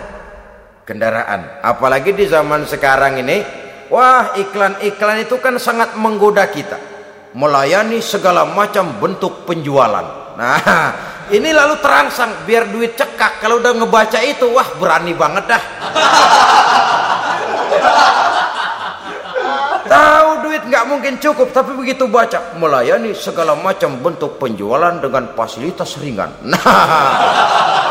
Kendaraan. 0.84 1.62
Apalagi 1.62 2.18
di 2.18 2.26
zaman 2.26 2.66
sekarang 2.66 3.22
ini, 3.22 3.46
wah 3.94 4.34
iklan-iklan 4.34 5.22
itu 5.22 5.38
kan 5.38 5.62
sangat 5.62 5.94
menggoda 5.94 6.50
kita. 6.50 6.82
Melayani 7.38 8.02
segala 8.02 8.46
macam 8.50 8.98
bentuk 8.98 9.46
penjualan. 9.46 10.34
Nah, 10.34 10.58
ini 11.38 11.54
lalu 11.54 11.78
terangsang 11.78 12.50
biar 12.50 12.74
duit 12.74 12.98
cekak. 12.98 13.38
Kalau 13.38 13.62
udah 13.62 13.74
ngebaca 13.78 14.18
itu, 14.26 14.50
wah 14.50 14.66
berani 14.82 15.14
banget 15.14 15.46
dah. 15.46 15.64
Tahu 19.84 20.30
duit 20.50 20.66
nggak 20.66 20.86
mungkin 20.90 21.22
cukup, 21.22 21.54
tapi 21.54 21.78
begitu 21.78 22.10
baca 22.10 22.58
melayani 22.58 23.14
segala 23.14 23.54
macam 23.54 24.02
bentuk 24.02 24.42
penjualan 24.42 24.98
dengan 24.98 25.30
fasilitas 25.38 26.02
ringan. 26.02 26.34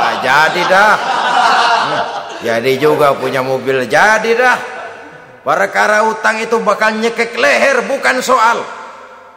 Nah, 0.02 0.18
jadi 0.18 0.62
dah. 0.66 0.94
Hmm, 0.98 2.02
jadi 2.42 2.74
juga 2.74 3.14
punya 3.14 3.38
mobil 3.38 3.86
jadi 3.86 4.30
dah. 4.34 4.71
Perkara 5.42 6.06
utang 6.06 6.38
itu 6.38 6.62
bakal 6.62 7.02
nyekek 7.02 7.34
leher 7.34 7.82
bukan 7.90 8.22
soal. 8.22 8.62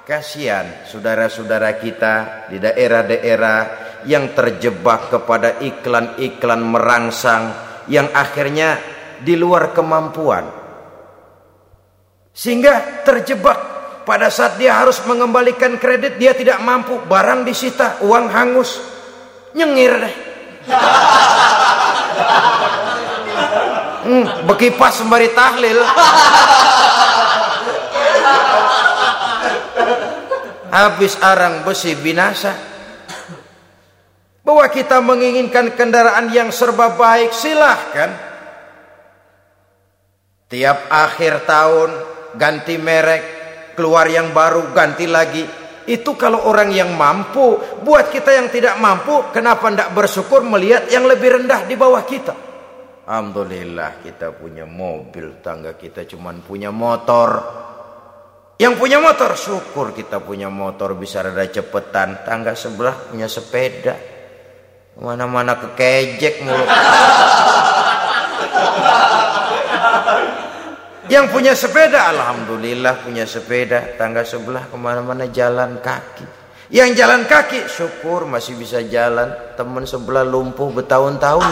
Kasihan 0.06 0.86
saudara-saudara 0.86 1.82
kita 1.82 2.46
di 2.54 2.62
daerah-daerah 2.62 3.60
yang 4.06 4.38
terjebak 4.38 5.10
kepada 5.10 5.58
iklan-iklan 5.66 6.62
merangsang 6.62 7.44
yang 7.90 8.14
akhirnya 8.14 8.78
di 9.18 9.34
luar 9.34 9.74
kemampuan. 9.74 10.46
Sehingga 12.30 13.02
terjebak 13.02 13.58
pada 14.06 14.30
saat 14.30 14.62
dia 14.62 14.78
harus 14.78 15.02
mengembalikan 15.10 15.82
kredit 15.82 16.22
dia 16.22 16.38
tidak 16.38 16.62
mampu, 16.62 17.02
barang 17.10 17.42
disita, 17.42 18.06
uang 18.06 18.30
hangus. 18.30 18.78
Nyengir 19.58 19.94
deh. 20.06 20.16
Hmm, 24.06 24.46
bekipas 24.46 25.02
sembari 25.02 25.34
tahlil. 25.34 25.82
habis 30.76 31.16
arang 31.24 31.64
besi 31.64 31.96
binasa. 31.96 32.54
Bahwa 34.46 34.70
kita 34.70 35.02
menginginkan 35.02 35.74
kendaraan 35.74 36.30
yang 36.30 36.54
serba 36.54 36.94
baik 36.94 37.34
silahkan. 37.34 38.14
Tiap 40.46 40.86
akhir 40.94 41.50
tahun 41.50 41.90
ganti 42.38 42.78
merek 42.78 43.24
keluar 43.74 44.06
yang 44.06 44.30
baru 44.30 44.70
ganti 44.70 45.10
lagi. 45.10 45.42
Itu 45.90 46.14
kalau 46.14 46.46
orang 46.46 46.70
yang 46.70 46.94
mampu. 46.94 47.58
Buat 47.82 48.14
kita 48.14 48.38
yang 48.38 48.54
tidak 48.54 48.78
mampu 48.78 49.34
kenapa 49.34 49.66
tidak 49.74 49.90
bersyukur 49.98 50.46
melihat 50.46 50.86
yang 50.94 51.10
lebih 51.10 51.42
rendah 51.42 51.66
di 51.66 51.74
bawah 51.74 52.06
kita 52.06 52.45
Alhamdulillah 53.06 54.02
kita 54.02 54.34
punya 54.34 54.66
mobil 54.66 55.38
tangga 55.46 55.78
kita 55.78 56.10
cuman 56.10 56.42
punya 56.42 56.74
motor 56.74 57.38
yang 58.56 58.80
punya 58.80 59.04
motor 59.04 59.36
syukur 59.36 59.92
kita 59.92 60.24
punya 60.24 60.48
motor 60.48 60.96
bisa 60.96 61.20
rada 61.20 61.44
cepetan. 61.44 62.24
Tangga 62.24 62.56
sebelah 62.56 62.96
punya 63.12 63.28
sepeda. 63.28 64.00
Mana-mana 64.96 65.60
kekejek 65.60 66.40
mulu. 66.48 66.64
Yang 71.12 71.26
punya 71.36 71.52
sepeda 71.52 72.16
alhamdulillah 72.16 73.04
punya 73.04 73.28
sepeda. 73.28 74.00
Tangga 74.00 74.24
sebelah 74.24 74.72
ke 74.72 74.78
mana-mana 74.80 75.28
jalan 75.28 75.84
kaki. 75.84 76.24
Yang 76.72 76.96
jalan 76.96 77.28
kaki 77.28 77.68
syukur 77.68 78.24
masih 78.24 78.56
bisa 78.56 78.80
jalan. 78.88 79.36
Teman 79.60 79.84
sebelah 79.84 80.24
lumpuh 80.24 80.72
bertahun-tahun 80.72 81.44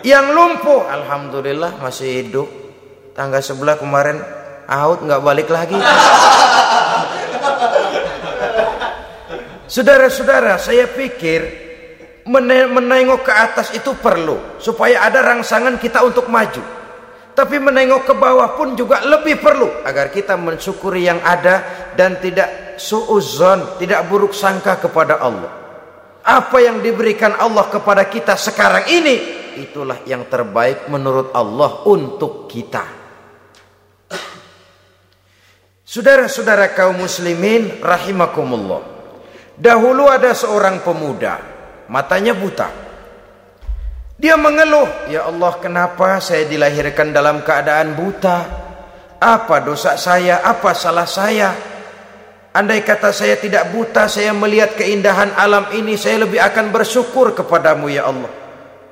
Yang 0.00 0.26
lumpuh 0.32 0.88
alhamdulillah 0.88 1.76
masih 1.76 2.24
hidup 2.24 2.48
tangga 3.12 3.44
sebelah 3.44 3.76
kemarin 3.76 4.20
out 4.64 5.04
nggak 5.04 5.20
balik 5.20 5.48
lagi 5.52 5.76
Saudara-saudara, 9.70 10.58
saya 10.58 10.90
pikir 10.90 11.46
menengok 12.26 13.22
ke 13.22 13.30
atas 13.30 13.70
itu 13.70 13.94
perlu 13.94 14.58
supaya 14.58 15.06
ada 15.06 15.22
rangsangan 15.22 15.78
kita 15.78 16.02
untuk 16.02 16.26
maju. 16.26 16.58
Tapi 17.38 17.56
menengok 17.62 18.02
ke 18.02 18.14
bawah 18.18 18.58
pun 18.58 18.74
juga 18.74 19.06
lebih 19.06 19.38
perlu 19.38 19.86
agar 19.86 20.10
kita 20.10 20.34
mensyukuri 20.34 21.06
yang 21.06 21.22
ada 21.22 21.62
dan 21.94 22.18
tidak 22.18 22.74
suuzon, 22.82 23.78
tidak 23.78 24.10
buruk 24.10 24.34
sangka 24.34 24.74
kepada 24.82 25.22
Allah. 25.22 25.54
Apa 26.26 26.58
yang 26.58 26.82
diberikan 26.82 27.38
Allah 27.38 27.70
kepada 27.70 28.10
kita 28.10 28.34
sekarang 28.34 28.90
ini 28.90 29.39
itulah 29.58 30.04
yang 30.06 30.28
terbaik 30.30 30.86
menurut 30.86 31.34
Allah 31.34 31.82
untuk 31.88 32.46
kita. 32.46 33.00
Saudara-saudara 35.90 36.70
kaum 36.70 37.02
muslimin 37.02 37.82
rahimakumullah. 37.82 38.78
Dahulu 39.58 40.06
ada 40.06 40.30
seorang 40.30 40.86
pemuda, 40.86 41.42
matanya 41.90 42.30
buta. 42.30 42.70
Dia 44.14 44.38
mengeluh, 44.38 44.86
"Ya 45.10 45.26
Allah, 45.26 45.58
kenapa 45.58 46.22
saya 46.22 46.46
dilahirkan 46.46 47.10
dalam 47.10 47.42
keadaan 47.42 47.98
buta? 47.98 48.38
Apa 49.18 49.66
dosa 49.66 49.98
saya? 49.98 50.46
Apa 50.46 50.78
salah 50.78 51.10
saya? 51.10 51.58
Andai 52.54 52.86
kata 52.86 53.10
saya 53.10 53.34
tidak 53.34 53.74
buta, 53.74 54.06
saya 54.06 54.30
melihat 54.30 54.78
keindahan 54.78 55.34
alam 55.34 55.74
ini, 55.74 55.98
saya 55.98 56.22
lebih 56.22 56.38
akan 56.38 56.70
bersyukur 56.70 57.34
kepadamu 57.34 57.90
ya 57.90 58.06
Allah." 58.06 58.30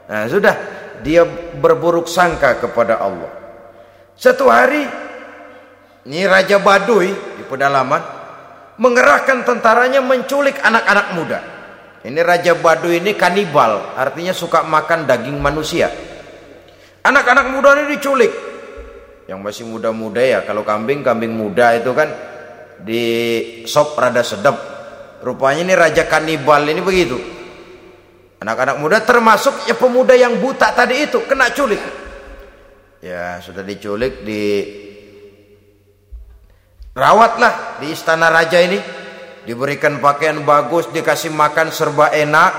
Nah, 0.09 0.25
sudah 0.25 0.55
dia 1.05 1.23
berburuk 1.61 2.09
sangka 2.09 2.57
kepada 2.57 2.97
Allah. 2.97 3.29
Satu 4.16 4.49
hari 4.49 4.83
ini 6.09 6.25
Raja 6.25 6.59
Baduy 6.59 7.12
di 7.12 7.44
pedalaman 7.44 8.01
mengerahkan 8.81 9.44
tentaranya 9.44 10.01
menculik 10.01 10.59
anak-anak 10.64 11.07
muda. 11.12 11.38
Ini 12.03 12.21
Raja 12.25 12.57
Baduy 12.57 13.05
ini 13.05 13.12
kanibal, 13.14 13.94
artinya 13.94 14.33
suka 14.33 14.64
makan 14.64 15.05
daging 15.05 15.37
manusia. 15.38 15.92
Anak-anak 17.05 17.53
muda 17.53 17.77
ini 17.79 17.94
diculik. 17.94 18.33
Yang 19.29 19.40
masih 19.44 19.64
muda-muda 19.68 20.25
ya, 20.25 20.40
kalau 20.40 20.64
kambing 20.64 21.05
kambing 21.05 21.37
muda 21.37 21.77
itu 21.77 21.92
kan 21.92 22.09
di 22.81 23.05
sop 23.68 23.92
rada 23.92 24.25
sedap. 24.25 24.57
Rupanya 25.21 25.68
ini 25.68 25.75
raja 25.77 26.09
kanibal 26.09 26.64
ini 26.64 26.81
begitu. 26.81 27.38
Anak-anak 28.38 28.77
muda 28.79 29.03
termasuk 29.03 29.66
ya 29.66 29.74
pemuda 29.74 30.14
yang 30.14 30.38
buta 30.38 30.70
tadi 30.70 31.11
itu 31.11 31.18
kena 31.27 31.51
culik. 31.51 31.83
Ya, 33.03 33.38
sudah 33.42 33.62
diculik 33.62 34.22
di 34.27 34.42
Rawatlah 36.98 37.79
di 37.79 37.94
istana 37.94 38.27
raja 38.27 38.59
ini. 38.59 38.79
Diberikan 39.46 40.03
pakaian 40.03 40.42
bagus, 40.44 40.90
dikasih 40.90 41.33
makan 41.33 41.70
serba 41.70 42.11
enak. 42.11 42.53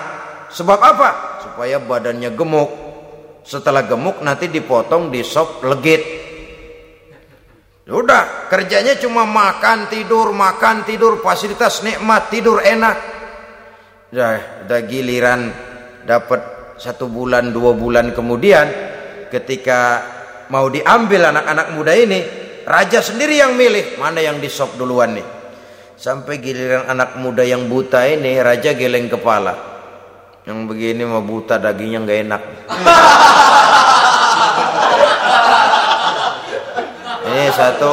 Sebab 0.49 0.79
apa? 0.79 1.09
Supaya 1.43 1.77
badannya 1.77 2.33
gemuk. 2.33 2.71
Setelah 3.45 3.85
gemuk 3.85 4.23
nanti 4.23 4.47
dipotong 4.49 5.11
di 5.11 5.21
sop 5.21 5.61
legit. 5.67 6.01
Udah, 7.89 8.49
kerjanya 8.49 8.97
cuma 9.01 9.25
makan, 9.25 9.89
tidur, 9.89 10.29
makan, 10.33 10.85
tidur, 10.85 11.21
fasilitas 11.21 11.81
nikmat, 11.81 12.29
tidur 12.29 12.61
enak. 12.61 12.97
Udah, 14.09 14.65
udah 14.65 14.79
giliran 14.89 15.68
dapat 16.09 16.41
satu 16.81 17.05
bulan, 17.05 17.53
dua 17.53 17.77
bulan 17.77 18.09
kemudian 18.17 18.65
ketika 19.29 20.01
mau 20.49 20.65
diambil 20.73 21.29
anak-anak 21.29 21.77
muda 21.77 21.93
ini 21.93 22.19
Raja 22.69 23.01
sendiri 23.01 23.41
yang 23.41 23.57
milih 23.57 23.97
mana 23.97 24.21
yang 24.21 24.37
disop 24.37 24.77
duluan 24.77 25.17
nih. 25.17 25.25
Sampai 25.97 26.37
giliran 26.37 26.85
anak 26.85 27.17
muda 27.17 27.41
yang 27.41 27.65
buta 27.65 28.05
ini 28.05 28.37
raja 28.37 28.77
geleng 28.77 29.09
kepala. 29.09 29.57
Yang 30.45 30.69
begini 30.69 31.01
mau 31.01 31.25
buta 31.25 31.57
dagingnya 31.57 32.05
nggak 32.05 32.19
enak. 32.29 32.41
ini 37.25 37.49
satu 37.49 37.91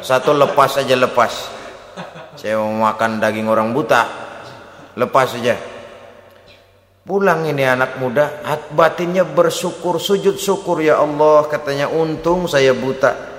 satu 0.00 0.32
lepas 0.32 0.80
aja 0.80 0.96
lepas. 0.96 1.52
Saya 2.40 2.56
mau 2.56 2.72
makan 2.88 3.20
daging 3.20 3.52
orang 3.52 3.76
buta. 3.76 4.08
Lepas 4.96 5.36
aja. 5.36 5.75
Pulang 7.06 7.46
ini 7.46 7.62
anak 7.62 8.02
muda, 8.02 8.42
batinnya 8.74 9.22
bersyukur, 9.22 10.02
sujud 10.02 10.42
syukur 10.42 10.82
ya 10.82 10.98
Allah, 10.98 11.46
katanya 11.46 11.86
untung 11.86 12.50
saya 12.50 12.74
buta 12.74 13.36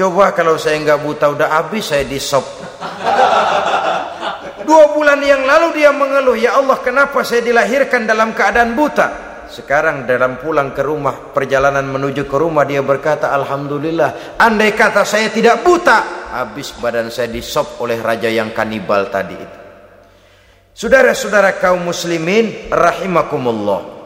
Coba 0.00 0.32
kalau 0.32 0.56
saya 0.56 0.80
nggak 0.80 1.04
buta 1.04 1.28
udah 1.28 1.60
habis 1.60 1.92
saya 1.92 2.08
di 2.08 2.16
sop. 2.16 2.40
Dua 4.64 4.96
bulan 4.96 5.20
yang 5.20 5.44
lalu 5.44 5.76
dia 5.76 5.92
mengeluh, 5.92 6.40
ya 6.40 6.56
Allah 6.56 6.80
kenapa 6.80 7.20
saya 7.20 7.44
dilahirkan 7.44 8.08
dalam 8.08 8.32
keadaan 8.32 8.72
buta? 8.72 9.28
Sekarang 9.52 10.08
dalam 10.08 10.40
pulang 10.40 10.72
ke 10.72 10.80
rumah, 10.80 11.36
perjalanan 11.36 11.84
menuju 11.84 12.24
ke 12.24 12.36
rumah 12.40 12.64
dia 12.64 12.80
berkata, 12.80 13.28
Alhamdulillah, 13.36 14.40
andai 14.40 14.72
kata 14.72 15.04
saya 15.04 15.28
tidak 15.28 15.60
buta, 15.60 16.32
habis 16.32 16.72
badan 16.80 17.12
saya 17.12 17.28
disop 17.28 17.76
oleh 17.84 18.00
raja 18.00 18.32
yang 18.32 18.56
kanibal 18.56 19.04
tadi 19.12 19.36
itu. 19.36 19.59
Saudara-saudara 20.72 21.58
kaum 21.58 21.82
muslimin, 21.84 22.70
rahimakumullah. 22.70 24.00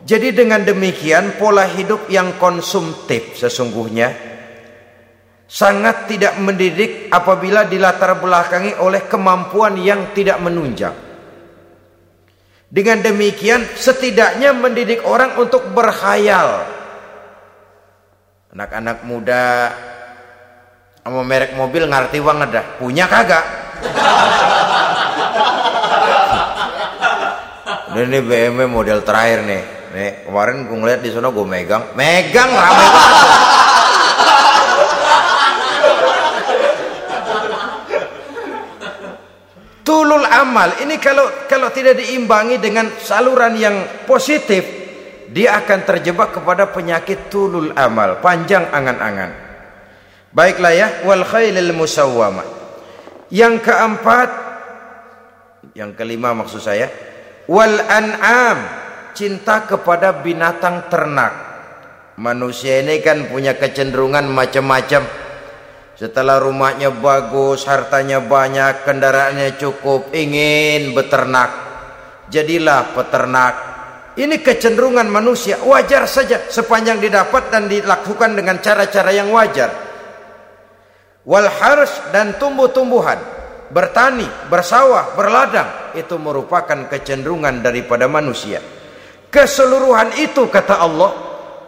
Jadi 0.00 0.32
dengan 0.32 0.64
demikian 0.64 1.36
pola 1.36 1.68
hidup 1.68 2.08
yang 2.08 2.40
konsumtif 2.40 3.36
sesungguhnya 3.36 4.30
sangat 5.50 6.06
tidak 6.06 6.38
mendidik 6.38 7.10
apabila 7.10 7.66
dilatar 7.66 8.16
belakangi 8.22 8.78
oleh 8.80 9.04
kemampuan 9.10 9.74
yang 9.76 10.14
tidak 10.14 10.38
menunjang. 10.38 10.94
Dengan 12.70 13.02
demikian 13.02 13.66
setidaknya 13.66 14.54
mendidik 14.54 15.02
orang 15.02 15.34
untuk 15.36 15.74
berkhayal. 15.74 16.64
Anak-anak 18.54 19.02
muda 19.02 19.74
sama 21.02 21.26
merek 21.26 21.58
mobil 21.58 21.90
ngerti 21.90 22.22
banget 22.22 22.48
dah. 22.54 22.66
Punya 22.78 23.10
kagak? 23.10 23.44
Ini 27.90 28.22
BMW 28.22 28.70
model 28.70 29.02
terakhir 29.02 29.42
nih. 29.42 29.62
Nih, 29.90 30.10
kemarin 30.30 30.70
gue 30.70 30.78
ngeliat 30.78 31.00
di 31.02 31.10
sana 31.10 31.34
gue 31.34 31.42
megang. 31.42 31.90
Megang 31.98 32.50
ramai 32.54 32.86
banget. 32.94 33.28
Tulul 39.82 40.22
amal 40.22 40.78
ini 40.86 41.02
kalau 41.02 41.26
kalau 41.50 41.66
tidak 41.74 41.98
diimbangi 41.98 42.62
dengan 42.62 42.94
saluran 43.02 43.58
yang 43.58 44.06
positif, 44.06 44.62
dia 45.34 45.58
akan 45.58 45.82
terjebak 45.82 46.30
kepada 46.38 46.70
penyakit 46.70 47.26
tulul 47.26 47.74
amal, 47.74 48.22
panjang 48.22 48.70
angan-angan. 48.70 49.34
Baiklah 50.30 50.72
ya, 50.78 50.88
wal 51.02 51.26
khailil 51.26 51.74
musawwama. 51.74 52.46
Yang 53.34 53.66
keempat, 53.66 54.30
yang 55.74 55.90
kelima 55.98 56.30
maksud 56.38 56.62
saya, 56.62 57.09
wal 57.50 57.82
an'am, 57.90 58.58
cinta 59.10 59.66
kepada 59.66 60.22
binatang 60.22 60.86
ternak. 60.86 61.50
Manusia 62.14 62.78
ini 62.78 63.02
kan 63.02 63.26
punya 63.26 63.58
kecenderungan 63.58 64.30
macam-macam 64.30 65.02
setelah 65.98 66.38
rumahnya 66.38 66.94
bagus, 66.94 67.66
hartanya 67.66 68.22
banyak, 68.22 68.86
kendaraannya 68.86 69.58
cukup, 69.58 70.14
ingin 70.14 70.94
beternak. 70.94 71.50
Jadilah 72.30 72.94
peternak. 72.94 73.54
Ini 74.14 74.38
kecenderungan 74.40 75.10
manusia, 75.10 75.58
wajar 75.60 76.06
saja 76.06 76.46
sepanjang 76.46 77.02
didapat 77.02 77.50
dan 77.50 77.66
dilakukan 77.66 78.36
dengan 78.36 78.62
cara-cara 78.62 79.10
yang 79.10 79.32
wajar. 79.32 79.70
Wal 81.24 81.48
harus 81.50 81.92
dan 82.14 82.36
tumbuh-tumbuhan, 82.40 83.18
bertani, 83.68 84.28
bersawah, 84.48 85.12
berladang, 85.16 85.68
itu 85.96 86.18
merupakan 86.18 86.86
kecenderungan 86.90 87.62
daripada 87.64 88.06
manusia. 88.06 88.62
Keseluruhan 89.30 90.18
itu 90.18 90.50
kata 90.50 90.82
Allah 90.82 91.10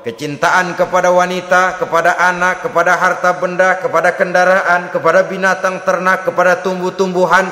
kecintaan 0.03 0.75
kepada 0.75 1.15
wanita, 1.15 1.79
kepada 1.79 2.19
anak, 2.19 2.67
kepada 2.67 2.99
harta 2.99 3.31
benda, 3.39 3.79
kepada 3.79 4.11
kendaraan, 4.19 4.91
kepada 4.91 5.25
binatang 5.25 5.81
ternak, 5.87 6.27
kepada 6.27 6.59
tumbuh-tumbuhan. 6.61 7.47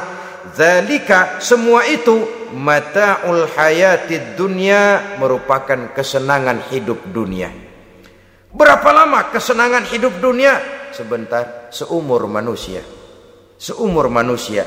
Zalika 0.57 1.39
semua 1.39 1.87
itu 1.87 2.27
mata'ul 2.51 3.47
hayatid 3.55 4.35
dunia 4.35 5.15
merupakan 5.23 5.95
kesenangan 5.95 6.67
hidup 6.75 6.99
dunia. 7.15 7.55
Berapa 8.51 8.91
lama 8.91 9.31
kesenangan 9.31 9.87
hidup 9.87 10.19
dunia? 10.19 10.59
Sebentar, 10.91 11.71
seumur 11.71 12.27
manusia. 12.27 12.83
Seumur 13.55 14.11
manusia. 14.11 14.67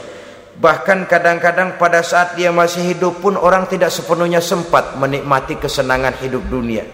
Bahkan 0.53 1.09
kadang-kadang 1.09 1.81
pada 1.81 2.05
saat 2.05 2.37
dia 2.37 2.53
masih 2.53 2.93
hidup 2.93 3.19
pun 3.19 3.33
orang 3.33 3.65
tidak 3.65 3.89
sepenuhnya 3.89 4.37
sempat 4.37 4.93
menikmati 5.01 5.57
kesenangan 5.57 6.13
hidup 6.21 6.45
dunia. 6.45 6.85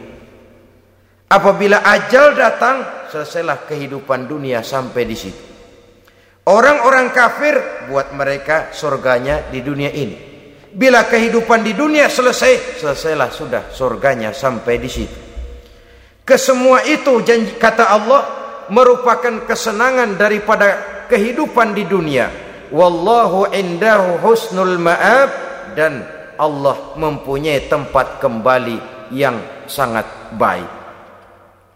Apabila 1.29 1.85
ajal 1.85 2.33
datang, 2.33 3.07
selesailah 3.11 3.69
kehidupan 3.69 4.25
dunia 4.25 4.65
sampai 4.65 5.03
di 5.05 5.17
situ. 5.19 5.41
Orang-orang 6.49 7.13
kafir 7.13 7.85
buat 7.85 8.09
mereka 8.17 8.73
surganya 8.73 9.45
di 9.53 9.61
dunia 9.61 9.93
ini. 9.93 10.17
Bila 10.73 11.05
kehidupan 11.05 11.61
di 11.61 11.77
dunia 11.77 12.09
selesai, 12.09 12.81
selesailah 12.81 13.29
sudah 13.29 13.63
surganya 13.69 14.33
sampai 14.33 14.75
di 14.81 14.89
situ. 14.89 15.19
Kesemua 16.25 16.85
itu 16.89 17.21
janji 17.21 17.57
kata 17.57 17.85
Allah 17.89 18.21
merupakan 18.73 19.45
kesenangan 19.45 20.17
daripada 20.17 21.05
kehidupan 21.09 21.77
di 21.77 21.85
dunia. 21.85 22.48
Wallahu 22.69 23.49
indahu 23.49 24.21
husnul 24.21 24.77
ma'ab 24.77 25.29
dan 25.73 26.05
Allah 26.37 26.95
mempunyai 26.95 27.65
tempat 27.65 28.21
kembali 28.21 29.09
yang 29.11 29.65
sangat 29.65 30.05
baik. 30.37 30.69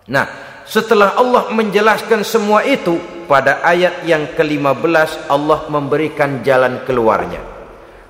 Nah, 0.07 0.25
setelah 0.63 1.17
Allah 1.17 1.49
menjelaskan 1.51 2.21
semua 2.21 2.63
itu, 2.63 2.95
pada 3.25 3.63
ayat 3.63 4.03
yang 4.03 4.35
ke-15 4.35 5.31
Allah 5.31 5.65
memberikan 5.71 6.43
jalan 6.43 6.83
keluarnya. 6.83 7.41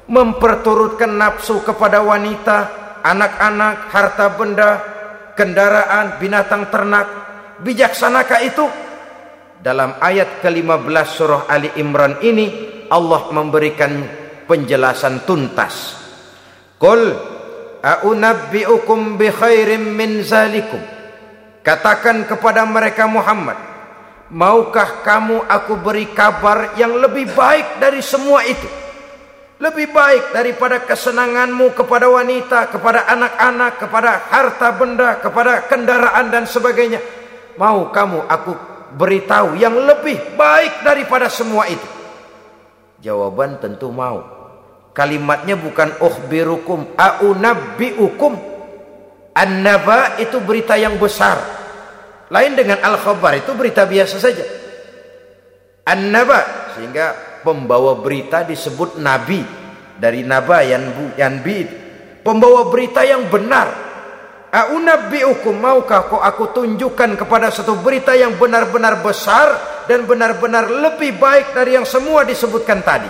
Memperturutkan 0.09 1.15
nafsu 1.15 1.63
kepada 1.63 2.03
wanita, 2.03 2.57
anak-anak, 3.01 3.89
harta 3.93 4.27
benda, 4.35 4.71
kendaraan, 5.37 6.17
binatang 6.19 6.67
ternak. 6.67 7.07
Bijaksanakah 7.63 8.41
itu? 8.43 8.65
Dalam 9.63 9.95
ayat 10.03 10.43
ke-15 10.43 11.07
surah 11.07 11.41
Ali 11.47 11.71
Imran 11.79 12.19
ini 12.19 12.72
Allah 12.93 13.33
memberikan 13.33 14.05
penjelasan 14.45 15.25
tuntas. 15.25 15.97
Qul 16.77 17.09
a'unabbi'ukum 17.81 19.17
bi 19.17 19.33
khairim 19.33 19.97
min 19.97 20.21
zalikum 20.21 20.93
Katakan 21.63 22.27
kepada 22.27 22.67
mereka 22.67 23.07
Muhammad, 23.07 23.55
maukah 24.35 24.99
kamu 24.99 25.47
aku 25.47 25.79
beri 25.79 26.11
kabar 26.11 26.75
yang 26.75 26.91
lebih 26.99 27.31
baik 27.31 27.79
dari 27.79 28.03
semua 28.03 28.43
itu? 28.43 28.67
Lebih 29.63 29.95
baik 29.95 30.35
daripada 30.35 30.83
kesenanganmu 30.83 31.71
kepada 31.71 32.11
wanita, 32.11 32.67
kepada 32.67 33.07
anak-anak, 33.07 33.79
kepada 33.79 34.11
harta 34.27 34.69
benda, 34.75 35.09
kepada 35.23 35.63
kendaraan 35.71 36.27
dan 36.35 36.43
sebagainya. 36.43 36.99
Mau 37.55 37.87
kamu 37.95 38.27
aku 38.27 38.53
beritahu 38.99 39.55
yang 39.55 39.87
lebih 39.87 40.35
baik 40.35 40.83
daripada 40.83 41.31
semua 41.31 41.63
itu? 41.71 42.02
Jawaban 43.03 43.59
tentu 43.59 43.91
mau. 43.91 44.23
Kalimatnya 44.95 45.59
bukan 45.59 45.99
ukhbirukum, 45.99 46.95
aunabbiukum. 46.95 48.33
An-naba 49.35 50.15
itu 50.23 50.39
berita 50.39 50.79
yang 50.79 50.95
besar. 50.95 51.35
Lain 52.31 52.55
dengan 52.55 52.79
al-khabar 52.79 53.35
itu 53.35 53.51
berita 53.59 53.83
biasa 53.83 54.15
saja. 54.23 54.45
An-naba 55.83 56.71
sehingga 56.79 57.11
pembawa 57.43 57.99
berita 57.99 58.47
disebut 58.47 59.03
nabi 59.03 59.43
dari 59.99 60.23
naba 60.23 60.63
yang 60.63 60.95
bu, 60.95 61.03
yang 61.19 61.43
bi 61.43 61.67
pembawa 62.23 62.71
berita 62.71 63.03
yang 63.03 63.27
benar. 63.27 63.92
A'unabbi'ukum 64.53 65.57
maukah 65.57 66.05
kau 66.05 66.21
aku 66.21 66.53
tunjukkan 66.53 67.17
kepada 67.17 67.49
satu 67.49 67.73
berita 67.81 68.13
yang 68.13 68.37
benar-benar 68.37 69.01
besar 69.01 69.57
dan 69.89 70.05
benar-benar 70.05 70.69
lebih 70.69 71.17
baik 71.17 71.57
dari 71.57 71.73
yang 71.73 71.89
semua 71.89 72.21
disebutkan 72.21 72.85
tadi. 72.85 73.09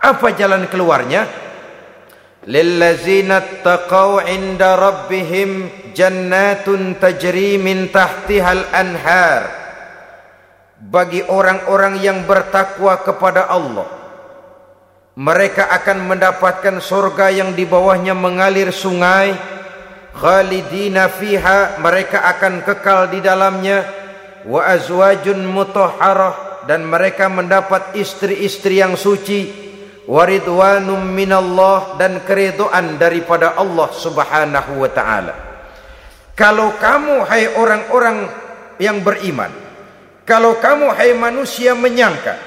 Apa 0.00 0.32
jalan 0.32 0.64
keluarnya? 0.72 1.28
Lillazina 2.48 3.60
taqaw 3.60 4.24
inda 4.32 4.80
rabbihim 4.80 5.68
jannatun 5.92 6.96
tajri 6.96 7.60
min 7.60 7.92
tahtihal 7.92 8.64
anhar. 8.72 9.44
Bagi 10.80 11.20
orang-orang 11.20 12.00
yang 12.00 12.24
bertakwa 12.24 12.96
kepada 13.04 13.44
Allah. 13.44 13.92
Mereka 15.20 15.68
akan 15.68 16.08
mendapatkan 16.08 16.80
surga 16.80 17.28
yang 17.28 17.52
di 17.52 17.68
bawahnya 17.68 18.16
mengalir 18.16 18.72
sungai. 18.72 19.36
Sungai 19.36 19.59
khalidina 20.16 21.06
fiha 21.10 21.78
mereka 21.78 22.26
akan 22.36 22.64
kekal 22.66 23.10
di 23.10 23.22
dalamnya 23.22 23.86
wa 24.46 24.64
azwajun 24.64 25.44
mutahharah 25.44 26.64
dan 26.64 26.84
mereka 26.84 27.28
mendapat 27.28 27.96
istri-istri 27.96 28.80
yang 28.80 28.96
suci 28.96 29.70
waridwanum 30.10 31.00
minallah 31.00 31.94
dan 31.96 32.22
keridhaan 32.26 32.98
daripada 32.98 33.54
Allah 33.54 33.88
Subhanahu 33.94 34.82
wa 34.82 34.90
taala. 34.90 35.34
Kalau 36.34 36.72
kamu 36.80 37.28
hai 37.28 37.52
orang-orang 37.52 38.16
yang 38.80 39.04
beriman, 39.04 39.52
kalau 40.24 40.56
kamu 40.56 40.96
hai 40.96 41.12
manusia 41.12 41.76
menyangka 41.76 42.38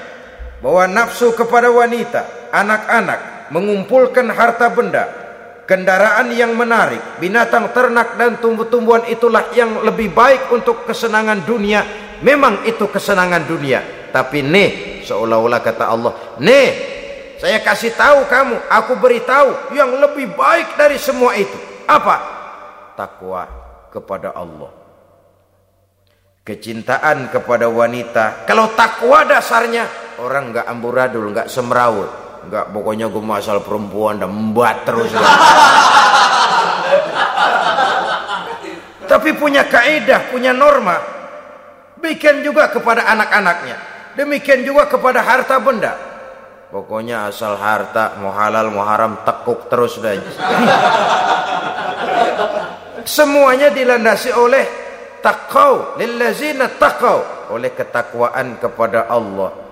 bahwa 0.58 0.84
nafsu 0.90 1.30
kepada 1.36 1.70
wanita, 1.70 2.50
anak-anak, 2.50 3.52
mengumpulkan 3.54 4.28
harta 4.34 4.66
benda, 4.72 5.23
kendaraan 5.64 6.32
yang 6.32 6.56
menarik, 6.56 7.20
binatang 7.20 7.72
ternak 7.72 8.16
dan 8.20 8.38
tumbuh-tumbuhan 8.38 9.08
itulah 9.10 9.50
yang 9.56 9.84
lebih 9.84 10.12
baik 10.12 10.52
untuk 10.52 10.84
kesenangan 10.88 11.44
dunia. 11.44 11.84
Memang 12.24 12.64
itu 12.64 12.88
kesenangan 12.88 13.44
dunia, 13.44 14.08
tapi 14.14 14.40
nih 14.40 15.02
seolah-olah 15.04 15.60
kata 15.60 15.84
Allah, 15.90 16.12
nih 16.40 16.68
saya 17.36 17.60
kasih 17.60 17.92
tahu 17.92 18.24
kamu, 18.30 18.56
aku 18.70 18.92
beritahu 18.96 19.74
yang 19.76 19.92
lebih 20.00 20.32
baik 20.32 20.78
dari 20.78 20.96
semua 20.96 21.36
itu. 21.36 21.58
Apa? 21.84 22.34
takwa 22.94 23.42
kepada 23.90 24.32
Allah. 24.32 24.70
Kecintaan 26.44 27.28
kepada 27.32 27.66
wanita. 27.68 28.46
Kalau 28.46 28.72
takwa 28.72 29.26
dasarnya 29.26 29.84
orang 30.22 30.54
nggak 30.54 30.66
amburadul, 30.68 31.24
nggak 31.32 31.50
semrawut, 31.50 32.08
nggak 32.48 32.70
pokoknya 32.72 33.08
gue 33.08 33.24
masal 33.24 33.64
perempuan 33.64 34.20
dan 34.20 34.30
membuat 34.30 34.84
terus. 34.84 35.10
Tapi 39.04 39.30
punya 39.36 39.64
kaidah, 39.68 40.28
punya 40.32 40.52
norma. 40.52 40.96
Bikin 42.00 42.44
juga 42.44 42.68
kepada 42.68 43.08
anak-anaknya. 43.08 43.76
Demikian 44.18 44.62
juga 44.66 44.86
kepada 44.90 45.24
harta 45.24 45.56
benda. 45.62 45.96
Pokoknya 46.68 47.30
asal 47.30 47.54
harta 47.54 48.18
mau 48.18 48.34
halal 48.34 48.74
mau 48.74 48.82
haram 48.82 49.22
tekuk 49.22 49.70
terus 49.70 50.02
dah. 50.02 50.18
Semuanya 53.06 53.70
dilandasi 53.70 54.34
oleh 54.34 54.64
taqau 55.22 55.94
lillazina 55.96 56.68
taqau 56.74 57.48
oleh 57.54 57.70
ketakwaan 57.72 58.58
kepada 58.58 59.06
Allah. 59.06 59.63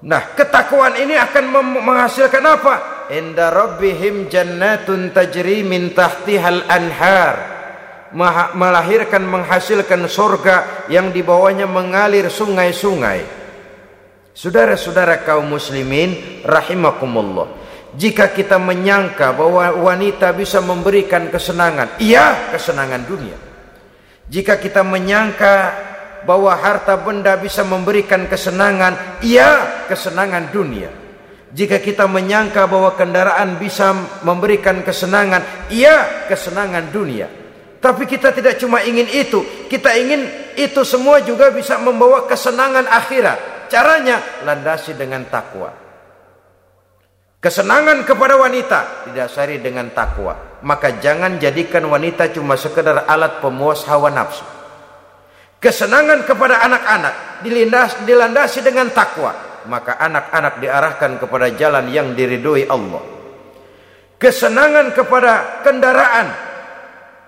Nah, 0.00 0.32
ketakwaan 0.32 0.96
ini 0.96 1.12
akan 1.12 1.44
menghasilkan 1.84 2.40
apa? 2.40 2.74
Inda 3.12 3.52
rabbihim 3.52 4.32
jannatun 4.32 5.12
tajri 5.12 5.60
min 5.60 5.92
tahtihal 5.92 6.64
anhar. 6.72 7.60
Melahirkan 8.56 9.22
menghasilkan 9.22 10.08
surga 10.08 10.88
yang 10.88 11.12
di 11.12 11.20
bawahnya 11.20 11.68
mengalir 11.68 12.26
sungai-sungai. 12.32 13.22
Saudara-saudara 14.32 15.20
kaum 15.20 15.52
muslimin 15.52 16.42
rahimakumullah. 16.48 17.60
Jika 17.92 18.32
kita 18.32 18.56
menyangka 18.56 19.36
bahwa 19.36 19.74
wanita 19.84 20.32
bisa 20.32 20.62
memberikan 20.62 21.28
kesenangan, 21.28 22.00
iya 22.00 22.50
kesenangan 22.54 23.02
dunia. 23.04 23.38
Jika 24.30 24.62
kita 24.62 24.86
menyangka 24.86 25.54
bahwa 26.24 26.52
harta 26.52 26.96
benda 27.00 27.36
bisa 27.36 27.64
memberikan 27.64 28.28
kesenangan, 28.28 29.20
iya 29.24 29.84
kesenangan 29.88 30.52
dunia. 30.52 30.90
Jika 31.50 31.82
kita 31.82 32.06
menyangka 32.06 32.70
bahwa 32.70 32.94
kendaraan 32.94 33.58
bisa 33.58 33.90
memberikan 34.22 34.86
kesenangan, 34.86 35.66
iya 35.72 36.26
kesenangan 36.30 36.94
dunia. 36.94 37.26
Tapi 37.80 38.04
kita 38.04 38.30
tidak 38.30 38.60
cuma 38.60 38.84
ingin 38.84 39.08
itu, 39.08 39.66
kita 39.66 39.96
ingin 39.96 40.52
itu 40.54 40.84
semua 40.84 41.24
juga 41.24 41.48
bisa 41.50 41.80
membawa 41.80 42.28
kesenangan 42.28 42.86
akhirat. 42.86 43.66
Caranya 43.72 44.20
landasi 44.44 44.94
dengan 44.94 45.26
takwa. 45.26 45.72
Kesenangan 47.40 48.04
kepada 48.04 48.36
wanita 48.36 49.08
didasari 49.08 49.64
dengan 49.64 49.88
takwa. 49.96 50.60
Maka 50.60 51.00
jangan 51.00 51.40
jadikan 51.40 51.88
wanita 51.88 52.28
cuma 52.36 52.52
sekedar 52.60 53.08
alat 53.08 53.40
pemuas 53.40 53.80
hawa 53.88 54.12
nafsu. 54.12 54.59
Kesenangan 55.60 56.24
kepada 56.24 56.64
anak-anak 56.64 57.44
dilandasi 58.08 58.64
dengan 58.64 58.88
takwa. 58.96 59.36
Maka 59.68 60.00
anak-anak 60.00 60.56
diarahkan 60.56 61.20
kepada 61.20 61.52
jalan 61.52 61.92
yang 61.92 62.16
diridhoi 62.16 62.64
Allah. 62.64 63.04
Kesenangan 64.16 64.96
kepada 64.96 65.60
kendaraan 65.60 66.28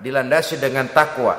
dilandasi 0.01 0.57
dengan 0.57 0.89
takwa. 0.89 1.37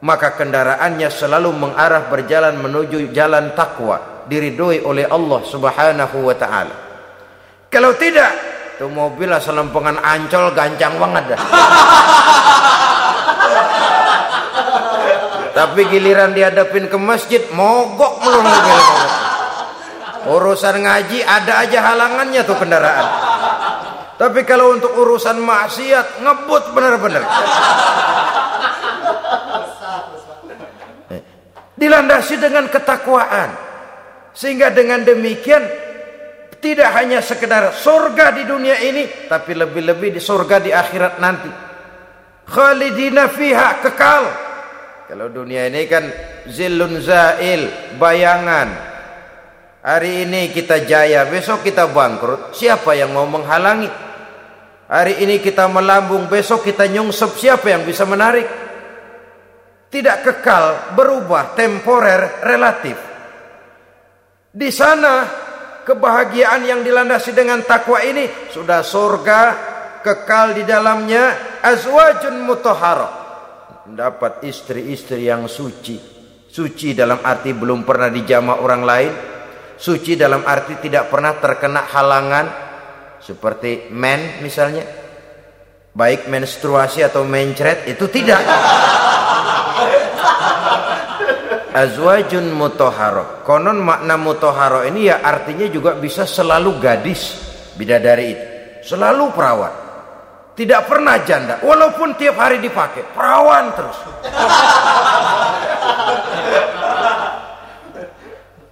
Maka 0.00 0.32
kendaraannya 0.40 1.08
selalu 1.12 1.52
mengarah 1.52 2.08
berjalan 2.08 2.64
menuju 2.64 3.12
jalan 3.12 3.52
takwa 3.52 4.24
diridhoi 4.24 4.88
oleh 4.88 5.04
Allah 5.08 5.40
Subhanahu 5.44 6.16
wa 6.24 6.36
taala. 6.36 6.76
Kalau 7.68 7.92
tidak, 7.96 8.32
tuh 8.80 8.88
mobil 8.88 9.28
asal 9.28 9.56
lempengan 9.56 10.00
ancol 10.00 10.52
gancang 10.56 10.96
banget 10.96 11.36
dah. 11.36 11.40
Tapi 15.56 15.88
giliran 15.88 16.36
dihadapin 16.36 16.84
ke 16.84 17.00
masjid 17.00 17.40
mogok 17.56 18.20
melulu 18.20 18.52
Urusan 20.36 20.84
ngaji 20.84 21.24
ada 21.24 21.64
aja 21.64 21.78
halangannya 21.80 22.44
tuh 22.44 22.60
kendaraan. 22.60 23.06
Tapi 24.20 24.44
kalau 24.44 24.76
untuk 24.76 24.92
urusan 24.92 25.40
maksiat 25.40 26.20
ngebut 26.20 26.64
benar-benar. 26.76 27.24
Dilandasi 31.78 32.36
dengan 32.36 32.68
ketakwaan. 32.68 33.56
Sehingga 34.36 34.68
dengan 34.74 35.00
demikian 35.08 35.64
tidak 36.60 36.90
hanya 37.00 37.24
sekedar 37.24 37.72
surga 37.72 38.36
di 38.36 38.42
dunia 38.44 38.76
ini, 38.82 39.30
tapi 39.30 39.56
lebih-lebih 39.56 40.12
di 40.12 40.20
surga 40.20 40.60
di 40.60 40.74
akhirat 40.74 41.16
nanti. 41.16 41.48
Khalidina 42.44 43.30
fiha 43.32 43.80
kekal. 43.80 44.45
Kalau 45.06 45.30
dunia 45.30 45.70
ini 45.70 45.86
kan 45.86 46.02
zillun 46.50 46.98
zail, 46.98 47.94
bayangan. 47.94 48.68
Hari 49.86 50.26
ini 50.26 50.50
kita 50.50 50.82
jaya, 50.82 51.22
besok 51.30 51.62
kita 51.62 51.86
bangkrut. 51.94 52.50
Siapa 52.50 52.90
yang 52.98 53.14
mau 53.14 53.22
menghalangi? 53.22 53.86
Hari 54.90 55.22
ini 55.22 55.38
kita 55.38 55.70
melambung, 55.70 56.26
besok 56.26 56.66
kita 56.66 56.90
nyungsep. 56.90 57.38
Siapa 57.38 57.70
yang 57.70 57.86
bisa 57.86 58.02
menarik? 58.02 58.50
Tidak 59.86 60.26
kekal, 60.26 60.98
berubah, 60.98 61.54
temporer, 61.54 62.42
relatif. 62.42 62.98
Di 64.50 64.74
sana 64.74 65.22
kebahagiaan 65.86 66.66
yang 66.66 66.80
dilandasi 66.82 67.30
dengan 67.30 67.62
takwa 67.62 68.02
ini 68.02 68.26
sudah 68.50 68.82
surga 68.82 69.40
kekal 70.02 70.58
di 70.58 70.66
dalamnya 70.66 71.58
azwajun 71.62 72.42
mutahharah. 72.42 73.25
Dapat 73.86 74.42
istri-istri 74.42 75.30
yang 75.30 75.46
suci. 75.46 75.94
Suci 76.50 76.90
dalam 76.90 77.22
arti 77.22 77.54
belum 77.54 77.86
pernah 77.86 78.10
dijama 78.10 78.58
orang 78.58 78.82
lain. 78.82 79.12
Suci 79.78 80.18
dalam 80.18 80.42
arti 80.42 80.74
tidak 80.82 81.06
pernah 81.06 81.38
terkena 81.38 81.86
halangan 81.86 82.46
seperti 83.22 83.86
men 83.94 84.42
misalnya. 84.42 84.82
Baik 85.94 86.26
menstruasi 86.26 87.06
atau 87.06 87.22
mencret 87.22 87.86
itu 87.86 88.10
tidak 88.10 88.42
azwajun 91.76 92.50
mutoharo. 92.56 93.46
Konon 93.46 93.78
makna 93.84 94.18
mutoharo 94.18 94.82
ini 94.82 95.12
ya 95.12 95.22
artinya 95.22 95.70
juga 95.70 95.94
bisa 95.94 96.26
selalu 96.26 96.82
gadis 96.82 97.38
bidadari 97.78 98.26
itu. 98.34 98.46
Selalu 98.82 99.30
perawan. 99.30 99.85
Tidak 100.56 100.82
pernah 100.88 101.20
janda. 101.20 101.60
Walaupun 101.60 102.16
tiap 102.16 102.40
hari 102.40 102.56
dipakai. 102.64 103.04
Perawan 103.12 103.76
terus. 103.76 103.98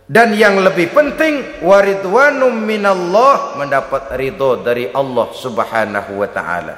Dan 0.05 0.37
yang 0.37 0.61
lebih 0.61 0.93
penting 0.93 1.65
waridwanum 1.65 2.53
minallah 2.53 3.57
mendapat 3.61 4.13
ridho 4.17 4.61
dari 4.65 4.89
Allah 4.93 5.29
Subhanahu 5.33 6.21
wa 6.21 6.29
taala. 6.29 6.77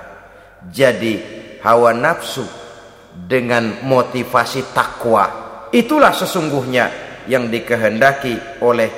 Jadi 0.67 1.15
hawa 1.63 1.95
nafsu 1.95 2.47
dengan 3.15 3.83
motivasi 3.87 4.75
takwa 4.75 5.47
Itulah 5.75 6.15
sesungguhnya 6.15 6.87
yang 7.27 7.51
dikehendaki 7.51 8.63
oleh 8.63 8.89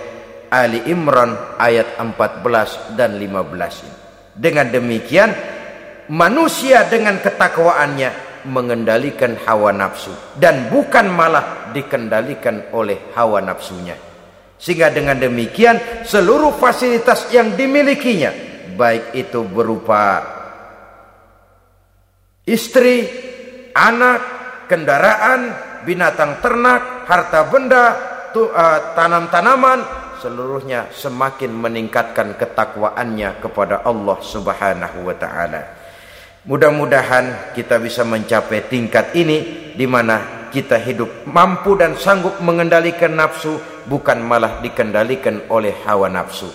Ali 0.52 0.84
Imran 0.92 1.56
ayat 1.56 1.96
14 1.96 2.96
dan 2.96 3.16
15 3.16 4.36
Dengan 4.36 4.68
demikian 4.68 5.57
manusia 6.08 6.88
dengan 6.88 7.20
ketakwaannya 7.20 8.28
mengendalikan 8.48 9.36
hawa 9.44 9.74
nafsu 9.74 10.12
dan 10.40 10.72
bukan 10.72 11.10
malah 11.12 11.70
dikendalikan 11.72 12.72
oleh 12.72 13.12
hawa 13.12 13.44
nafsunya. 13.44 13.96
Sehingga 14.58 14.90
dengan 14.90 15.14
demikian 15.22 16.02
seluruh 16.02 16.50
fasilitas 16.58 17.30
yang 17.30 17.54
dimilikinya 17.54 18.34
baik 18.74 19.14
itu 19.14 19.46
berupa 19.46 20.22
istri, 22.42 23.06
anak, 23.70 24.20
kendaraan, 24.66 25.54
binatang 25.86 26.42
ternak, 26.42 27.06
harta 27.06 27.46
benda, 27.46 27.84
uh, 28.34 28.78
tanam-tanaman, 28.98 29.78
seluruhnya 30.18 30.90
semakin 30.90 31.54
meningkatkan 31.54 32.34
ketakwaannya 32.34 33.38
kepada 33.38 33.86
Allah 33.86 34.18
Subhanahu 34.18 35.06
wa 35.06 35.14
taala. 35.14 35.77
Mudah-mudahan 36.46 37.54
kita 37.56 37.82
bisa 37.82 38.06
mencapai 38.06 38.70
tingkat 38.70 39.16
ini 39.18 39.72
di 39.74 39.86
mana 39.90 40.46
kita 40.54 40.78
hidup 40.78 41.26
mampu 41.26 41.74
dan 41.74 41.98
sanggup 41.98 42.38
mengendalikan 42.40 43.14
nafsu 43.14 43.58
bukan 43.88 44.22
malah 44.22 44.62
dikendalikan 44.62 45.50
oleh 45.50 45.74
hawa 45.84 46.06
nafsu. 46.06 46.48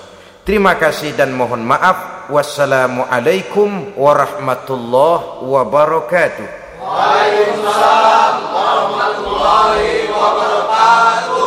Terima 0.43 0.75
kasih 0.75 1.15
dan 1.15 1.31
mohon 1.31 1.63
maaf. 1.63 2.27
Wassalamualaikum 2.27 3.95
warahmatullahi 3.99 5.43
wabarakatuh. 5.43 6.47
Waalaikumsalam 6.83 8.35
warahmatullahi 8.51 10.07
wabarakatuh. 10.11 11.42